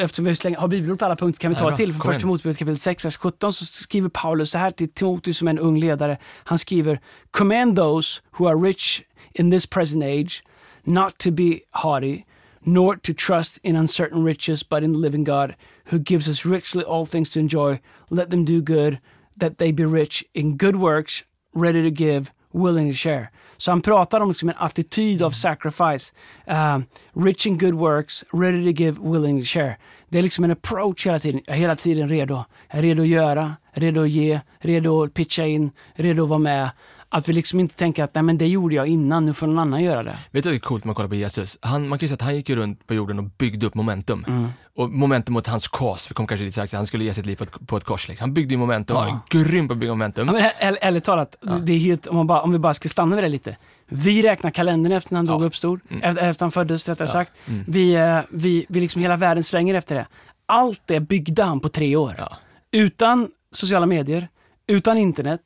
[0.00, 1.92] eftersom vi har bibelord på alla punkter kan vi ta ett till.
[1.92, 2.20] För Kom första.
[2.20, 5.58] Timoteusbrevet kapitel 6, vers 17 så skriver Paulus så här till Timoteus som är en
[5.58, 6.18] ung ledare.
[6.44, 7.00] Han skriver
[7.30, 10.42] Command those who are rich in this present age
[10.82, 12.22] not to be haughty
[12.66, 15.54] nor to trust in uncertain riches but in the living God
[15.90, 17.80] who gives us richly all things to enjoy.
[18.10, 18.98] Let them do good
[19.40, 23.28] that they be rich in good works ready to give willing to share.
[23.56, 26.12] Så han pratar om liksom en attityd av sacrifice.
[26.46, 26.86] Um,
[27.24, 29.76] rich in good works, ready to give, willing to share.
[30.08, 31.40] Det är liksom en approach hela tiden.
[31.46, 32.44] Jag är hela tiden redo.
[32.70, 36.38] Jag är redo att göra, redo att ge, redo att pitcha in, redo att vara
[36.38, 36.70] med.
[37.08, 39.58] Att vi liksom inte tänker att nej men det gjorde jag innan, nu får någon
[39.58, 40.18] annan göra det.
[40.30, 41.58] Vet du vad det är coolt när man kollar på Jesus?
[41.60, 44.24] Han, man kan ju säga att han gick runt på jorden och byggde upp momentum.
[44.28, 44.48] Mm.
[44.76, 47.36] Och momentum mot hans cause, vi kom kanske lite strax, han skulle ge sitt liv
[47.36, 48.08] på ett, på ett kors.
[48.08, 48.24] Liksom.
[48.24, 49.02] Han byggde ju momentum, Ja.
[49.02, 50.26] han var grym på att bygga momentum.
[50.26, 52.88] Ja, men ärligt, ärligt talat, det är helt, om, man bara, om vi bara ska
[52.88, 53.56] stanna vid det lite.
[53.86, 57.32] Vi räknar kalendern efter när han dog och uppstod, efter, efter han föddes rättare sagt.
[57.66, 60.06] Vi, eh, vi, vi liksom hela världen svänger efter det.
[60.46, 62.14] Allt det byggde han på tre år.
[62.18, 62.36] Ja.
[62.72, 64.28] Utan sociala medier,
[64.66, 65.40] utan internet,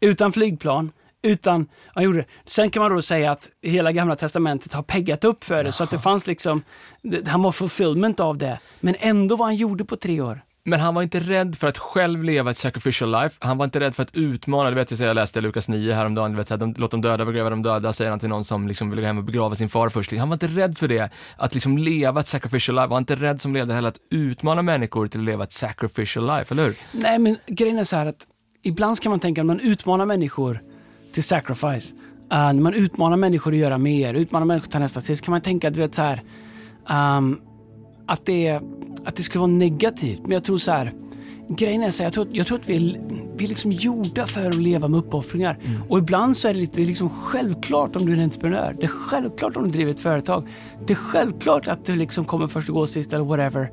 [0.00, 0.92] utan flygplan,
[1.22, 2.26] utan, han gjorde det.
[2.44, 5.84] Sen kan man då säga att hela gamla testamentet har peggat upp för det, så
[5.84, 6.62] att det fanns liksom,
[7.26, 8.58] han var fulfillment av det.
[8.80, 10.42] Men ändå vad han gjorde på tre år.
[10.64, 13.36] Men han var inte rädd för att själv leva ett sacrificial life.
[13.40, 16.36] Han var inte rädd för att utmana, det vet jag, läste Lukas 9 häromdagen, du
[16.36, 18.68] vet, så här, de, låt de döda begrava de döda, säger han till någon som
[18.68, 20.12] liksom vill gå hem och begrava sin far först.
[20.12, 22.82] Han var inte rädd för det, att liksom leva ett sacrificial life.
[22.82, 26.26] Han var inte rädd som ledare heller att utmana människor till att leva ett sacrificial
[26.26, 26.76] life, eller hur?
[26.92, 28.26] Nej, men grejen är så här att
[28.62, 30.60] ibland kan man tänka att man utmanar människor
[31.12, 31.94] till sacrifice.
[32.32, 35.32] Uh, man utmanar människor att göra mer, utmanar människor att ta nästa steg, så kan
[35.32, 36.22] man tänka att du vet så här,
[37.18, 37.40] um,
[38.06, 38.60] att det,
[39.04, 40.20] att det skulle vara negativt.
[40.22, 40.92] Men jag tror så här,
[41.48, 43.00] grejen är så här, jag tror, jag tror att vi är,
[43.36, 45.58] vi är liksom gjorda för att leva med uppoffringar.
[45.64, 45.82] Mm.
[45.88, 48.76] Och ibland så är det, lite, det är liksom självklart om du är en entreprenör.
[48.78, 50.48] Det är självklart om du driver ett företag.
[50.86, 53.70] Det är självklart att du liksom kommer först och går sist eller whatever.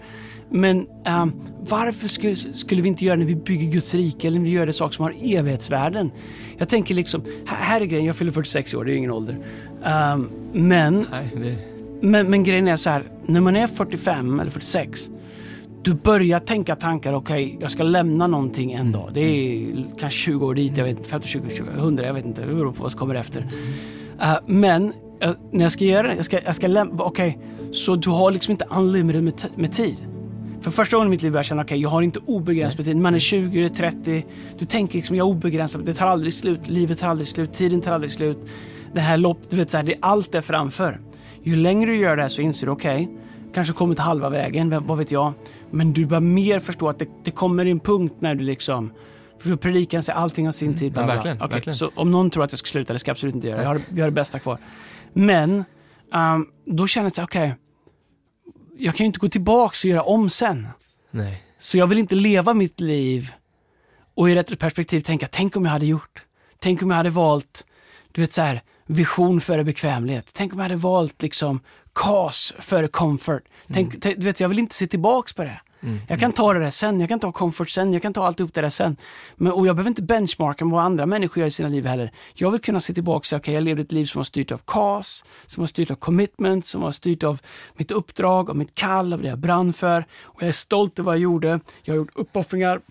[0.51, 4.37] Men ehm, varför skulle, skulle vi inte göra det när vi bygger Guds rike eller
[4.37, 6.11] när vi gör det saker som har evighetsvärden?
[6.57, 9.37] Jag tänker liksom, här, är grejen, jag fyller 46 år, det är ju ingen ålder.
[9.83, 11.55] Ehm, men Nej, det,
[12.01, 15.09] men, men grejen är så här, när man är 45 eller 46,
[15.81, 19.09] du börjar tänka tankar, okej, jag ska lämna någonting en dag.
[19.13, 22.25] Det är kanske 20 år dit, jag vet inte, 50, 20, 20, 100, jag vet
[22.25, 23.47] inte, det beror på vad som kommer efter.
[24.21, 27.39] Eh, men eh, när jag ska göra det, jag ska, jag ska lämna, okej,
[27.71, 30.05] så du har liksom inte unlimited med, med tid.
[30.61, 32.85] För första gången i mitt liv började jag känna, okej, jag har inte obegränsat med
[32.85, 32.97] tid.
[32.97, 34.25] Man är 20, 30,
[34.59, 37.81] du tänker liksom, jag har obegränsat, det tar aldrig slut, livet tar aldrig slut, tiden
[37.81, 38.37] tar aldrig slut.
[38.93, 40.99] Det här lopp, du vet, så här, det är allt är framför.
[41.43, 43.09] Ju längre du gör det här så inser du, okej,
[43.53, 45.33] kanske kommit till halva vägen, vad vet jag.
[45.71, 48.91] Men du börjar mer förstå att det, det kommer en punkt när du liksom
[49.39, 50.91] för predikan säger allting har sin tid.
[50.91, 51.77] bla, ja, verkligen, Okej, verkligen.
[51.77, 53.61] Så om någon tror att jag ska sluta, det ska jag absolut inte göra.
[53.61, 54.57] Jag har, vi har det bästa kvar.
[55.13, 55.63] Men
[56.13, 57.55] ehm, då känner jag okej,
[58.79, 60.67] jag kan ju inte gå tillbaks och göra om sen.
[61.11, 61.43] nej.
[61.59, 63.31] Så jag vill inte leva mitt liv
[64.15, 66.23] och i rätt perspektiv tänka, tänk om jag hade gjort.
[66.59, 67.65] Tänk om jag hade valt,
[68.11, 70.31] du vet så här, vision före bekvämlighet.
[70.33, 71.59] Tänk om jag hade valt liksom
[71.93, 73.43] KAS före comfort.
[73.67, 75.61] Tänk, tänk, du vet, jag vill inte se tillbaks på det.
[76.07, 78.53] Jag kan ta det där sen, jag kan ta comfort sen, jag kan ta alltihop
[78.53, 78.97] det där sen.
[79.35, 82.11] Men, och jag behöver inte benchmarka med vad andra människor gör i sina liv heller.
[82.33, 84.51] Jag vill kunna se tillbaka och säga, okej jag levde ett liv som var styrt
[84.51, 87.41] av KAS, som var styrt av commitment, som var styrt av
[87.73, 90.05] mitt uppdrag, av mitt kall, av det jag brann för.
[90.23, 91.59] Och jag är stolt över vad jag gjorde.
[91.83, 92.81] Jag har gjort uppoffringar,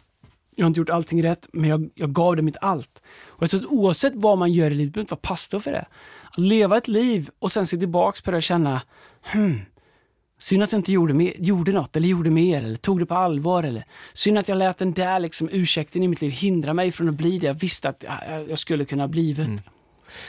[0.57, 3.03] jag har inte gjort allting rätt, men jag, jag gav det mitt allt.
[3.27, 5.73] Och jag tror att oavsett vad man gör i livet, behöver inte vara pastor för
[5.73, 5.87] det.
[6.31, 8.83] Att leva ett liv och sen se tillbaks på det och känna,
[9.23, 9.61] hmm,
[10.39, 13.15] synd att jag inte gjorde, mer, gjorde något eller gjorde mer eller tog det på
[13.15, 13.63] allvar.
[13.63, 17.09] Eller synd att jag lät den där liksom, ursäkten i mitt liv hindra mig från
[17.09, 18.05] att bli det jag visste att
[18.49, 19.49] jag, skulle kunna blivit.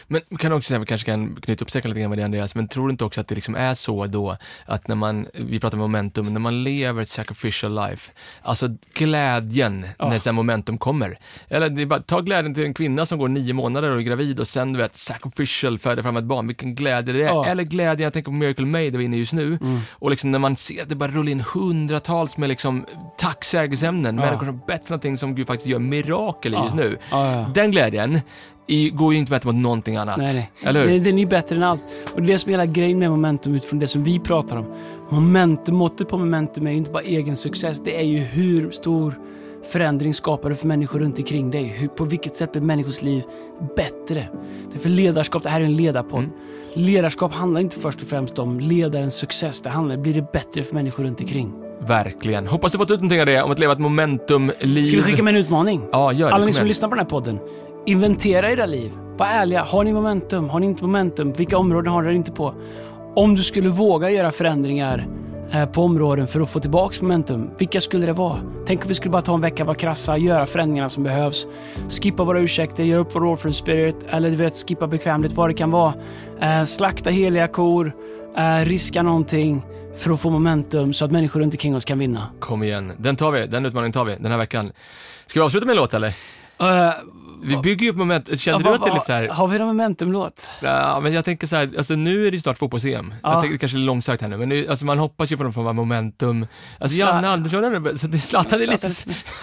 [0.07, 2.55] Men kan också säga, vi kanske kan knyta upp säcken lite grann med det Andreas,
[2.55, 5.59] men tror du inte också att det liksom är så då att när man, vi
[5.59, 8.11] pratar om momentum, när man lever ett sacrificial life,
[8.41, 10.09] alltså glädjen Ja.
[10.09, 11.19] när sen momentum kommer.
[11.47, 14.01] Eller det är bara, ta glädjen till en kvinna som går nio månader och är
[14.01, 17.27] gravid och sen du vet, sacrificial föder fram ett barn, vilken glädje det är.
[17.27, 17.45] Ja.
[17.45, 19.79] Eller glädjen, jag tänker på Miracle May där vi är inne just nu, Mm.
[19.91, 22.85] och liksom när man ser att det bara rullar in hundratals med liksom
[23.17, 24.25] tacksägelseämnen, Ja.
[24.25, 26.97] människor som bett för någonting som Gud faktiskt gör mirakel i just nu.
[27.55, 28.21] Den glädjen
[28.69, 30.17] i, går ju inte bättre mot någonting annat.
[30.17, 30.51] Nej, nej.
[30.61, 30.99] Eller hur?
[30.99, 31.81] Den är ju bättre än allt.
[32.13, 34.57] Och det är det som är hela grejen med momentum utifrån det som vi pratar
[34.57, 34.65] om.
[35.09, 39.19] Momentum, måttet på momentum är ju inte bara egen success, det är ju hur stor
[39.71, 41.63] förändring skapar du för människor runt omkring dig.
[41.63, 43.23] Hur, på vilket sätt blir människors liv
[43.75, 44.27] bättre?
[44.79, 46.23] För ledarskap, det här är en ledarpodd.
[46.23, 46.31] Mm.
[46.73, 49.61] Ledarskap handlar inte först och främst om ledarens success.
[49.61, 51.53] Det handlar blir det bättre för människor runt omkring.
[51.87, 52.47] Verkligen.
[52.47, 54.83] Hoppas du fått ut någonting av det, om att leva ett momentumliv.
[54.83, 55.81] Ska vi skicka med en utmaning?
[55.91, 56.33] Ja, gör det.
[56.33, 57.39] Alla ni som lyssnar på den här podden,
[57.85, 58.91] inventera era liv.
[59.17, 59.61] Var ärliga.
[59.61, 60.49] Har ni momentum?
[60.49, 61.33] Har ni inte momentum?
[61.33, 62.53] Vilka områden har ni inte på?
[63.15, 65.07] Om du skulle våga göra förändringar
[65.51, 68.39] eh, på områden för att få tillbaka momentum, vilka skulle det vara?
[68.67, 71.47] Tänk om vi skulle bara ta en vecka, vara krassa, göra förändringarna som behövs.
[71.89, 75.53] Skippa våra ursäkter, göra upp vår orphan spirit, eller du vet, skippa bekvämligt, vad det
[75.53, 75.93] kan vara.
[76.41, 77.93] Eh, slakta heliga kor,
[78.37, 79.65] eh, riska någonting
[79.95, 82.27] för att få momentum så att människor runt omkring oss kan vinna.
[82.39, 82.91] Kom igen.
[82.97, 83.47] Den tar vi.
[83.47, 84.71] Den utmaningen tar vi den här veckan.
[85.27, 86.13] Ska vi avsluta med en låt eller?
[86.59, 86.93] Eh,
[87.41, 88.39] Vi bygger ju upp moment.
[88.39, 89.27] Kände ja, du att det är lite så här?
[89.27, 90.47] Har vi någon momentumlåt?
[90.61, 93.13] Ja, men jag tänker så här, alltså nu är det ju snart fotbolls-EM.
[93.23, 93.31] Ja.
[93.31, 95.43] Jag tänker det kanske är långsökt här nu, men nu, alltså man hoppas ju på
[95.43, 96.47] någon form av momentum.
[96.79, 98.89] Alltså Sla- Janne Andersson, det Zlatan är lite...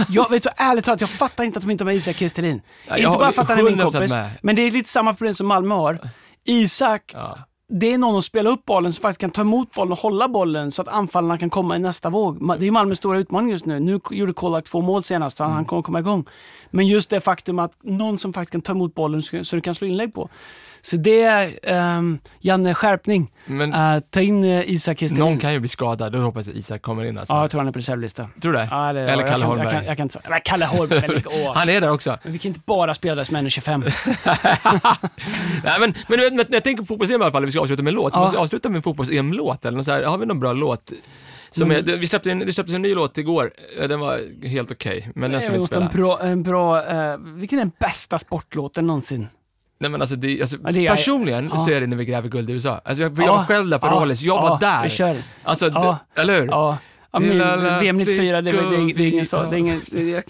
[0.09, 2.63] Jag vet så ärligt talat, jag fattar inte att de inte har med Isak Kristelin.
[2.89, 4.31] Ja, inte bara för att han är min 100% kompis, med.
[4.43, 5.99] men det är lite samma problem som Malmö har.
[6.45, 7.39] Isak, Ja.
[7.69, 10.29] Det är någon att spela upp bollen som faktiskt kan ta emot bollen och hålla
[10.29, 12.59] bollen så att anfallarna kan komma i nästa våg.
[12.61, 13.81] Det är Malmös stora utmaning just nu.
[13.81, 15.55] Nu gjorde Kolak två mål senast, så Mm.
[15.55, 16.25] han kommer komma igång.
[16.71, 19.63] Men just det faktum att någon som faktiskt kan ta emot bollen så så du
[19.63, 20.29] kan slå inlägg på.
[20.91, 23.33] Så det är, um, Janne, skärpning.
[23.47, 25.25] Men Eh, ta in uh, Isak Kristelin.
[25.25, 27.35] någon kan ju bli skadad, då hoppas jag att Isak kommer in alltså.
[27.35, 28.29] Ja, jag tror han är på reservlista.
[28.43, 28.69] Tror du det?
[28.71, 29.67] Ja, eller, Eller jag Kalle kan, Holmberg.
[29.67, 30.21] Jag kan, jag kan inte.
[30.31, 31.09] Nej, Kalle Holmberg.
[31.09, 31.55] men åh.
[31.55, 32.19] Han är där också.
[32.23, 33.85] Men vi kan inte bara spela som är 25.
[35.65, 37.91] Nej, men, men när jag tänker på fotbolls-EM i alla fall, vi ska avsluta med
[37.91, 38.13] en låt.
[38.13, 38.21] Vi Ja.
[38.21, 40.03] måste avsluta med en fotbolls-EM-låt eller något så här.
[40.05, 40.93] Har vi någon bra låt?
[41.51, 41.89] Som Mm.
[41.89, 45.09] är, vi släppte en, det släpptes en ny låt igår, Eh, den var helt okej,
[45.15, 45.87] men den ska vi vi inte spela.
[45.87, 49.29] en bra, en bra eh, vilken är den bästa sportlåten någonsin?
[49.79, 51.65] Nej men alltså, det, alltså Ja, det personligen ja.
[51.67, 52.81] så är det när vi gräver guld i USA.
[52.85, 53.37] Alltså, jag, för jag Ja.
[53.37, 53.91] var själv där på Ja.
[53.91, 54.83] Rawlins, jag Ja, var där.
[54.85, 55.17] vi kör.
[55.43, 55.99] Alltså, Ja.
[56.17, 56.47] eller hur?
[56.47, 56.79] Ja,
[57.13, 59.43] Ja, VM 94, det, det, det, det är ingen så.
[59.43, 60.23] Det är, ingen, det är,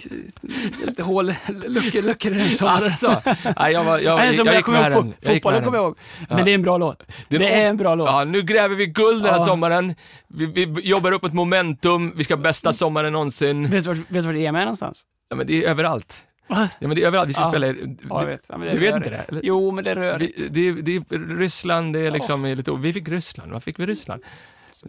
[0.87, 1.33] lite hål,
[1.67, 2.83] luckor, luckor i den sommaren.
[2.85, 3.21] Alltså,
[3.57, 5.99] nej, jag, var, jag, jag, jag gick kommer ihåg, Jag fotbollen kommer jag ihåg.
[6.29, 7.03] Men det är en bra låt.
[7.29, 8.09] Det, är en bra låt.
[8.09, 9.47] Ja, nu gräver vi guld den här Ja.
[9.47, 9.95] sommaren.
[10.29, 13.63] Vi, vi jobbar upp ett momentum, vi ska bästa sommaren någonsin.
[13.71, 15.03] Vet du vart, vet du vart EM är någonstans?
[15.29, 16.23] Ja, men det är överallt.
[16.49, 17.29] Ja, men det är överallt.
[17.29, 17.51] Vi ska Ja.
[17.51, 17.97] spela i...
[18.09, 18.47] Ja, jag vet.
[18.49, 19.29] Ja, du vet inte det?
[19.29, 19.41] eller?
[19.45, 20.41] Jo, men det är rörigt.
[20.41, 22.73] Vi, det, är- det är Ryssland, det är liksom lite...
[22.73, 24.23] Vi fick Ryssland, vad fick vi Ryssland?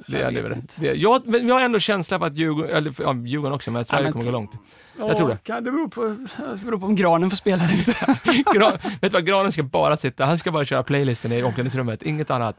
[0.07, 0.87] Det, Jag det, inte.
[0.99, 3.87] jag, men jag har ändå känsla på att Djurgården, eller ja, Djurgården också, men att
[3.87, 4.51] Sverige men kommer gå långt.
[4.99, 5.37] Ja, jag tror det.
[5.43, 6.01] Kan det beror på,
[6.59, 7.93] det beror på om granen får spela eller inte.
[8.55, 12.03] Gran, vet du vad, Granen ska bara sitta, han ska bara köra playlisten i omklädningsrummet,
[12.03, 12.57] inget annat.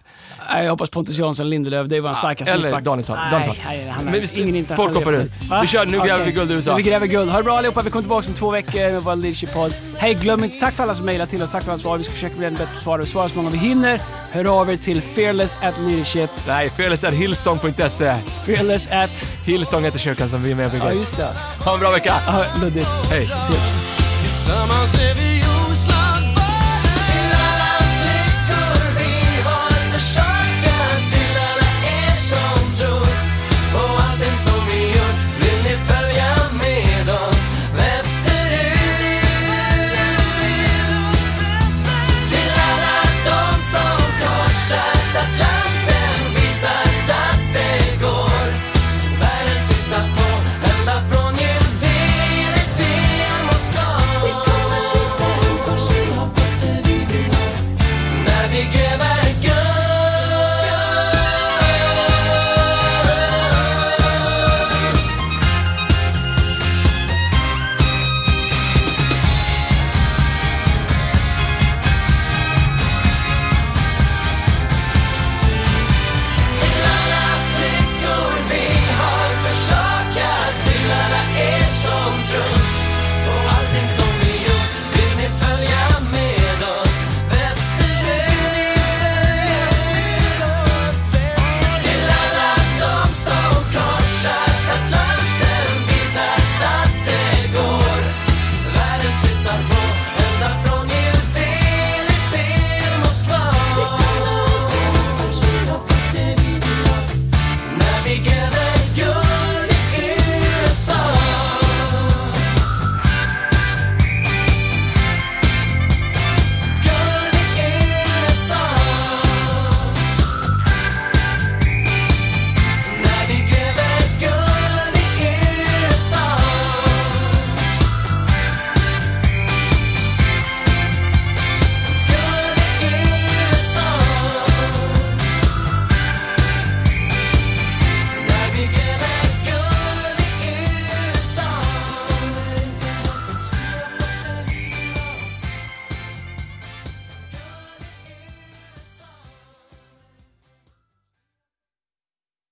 [0.50, 2.84] Nej, jag hoppas Pontus Jansson Lindelöf, det är vår starkaste eller mittback.
[2.84, 3.56] Danielsson, Nej, Danielsson.
[3.66, 5.30] nej, han Men har vi- ingen folk hoppar ut.
[5.50, 5.60] Va?
[5.60, 6.74] Vi kör, nu gräver vi guld i USA.
[6.74, 7.30] Vi gräver guld.
[7.30, 9.72] Ha det bra allihopa, vi kommer tillbaka om två veckor med vår leadership-podd.
[9.96, 11.98] Hej, glöm inte, tack för alla som mejlar till oss, tack för alla svar.
[11.98, 12.98] Vi ska försöka bli ännu bättre på svar.
[12.98, 14.00] Vi svarar så många vi hinner.
[14.30, 16.30] Hör av er till fearless at leadership.
[16.46, 18.14] Nej, felet är hillsong.se.
[18.46, 19.26] Fearless at...
[19.46, 21.00] Hillsong heter kyrkan som vi är med och Ja, bygger.
[21.00, 21.28] just det.
[21.64, 22.14] Ha en bra vecka!
[22.26, 22.88] Ja, luddigt.
[23.10, 23.22] Hej!
[23.24, 23.64] Ses.
[24.22, 24.28] Vi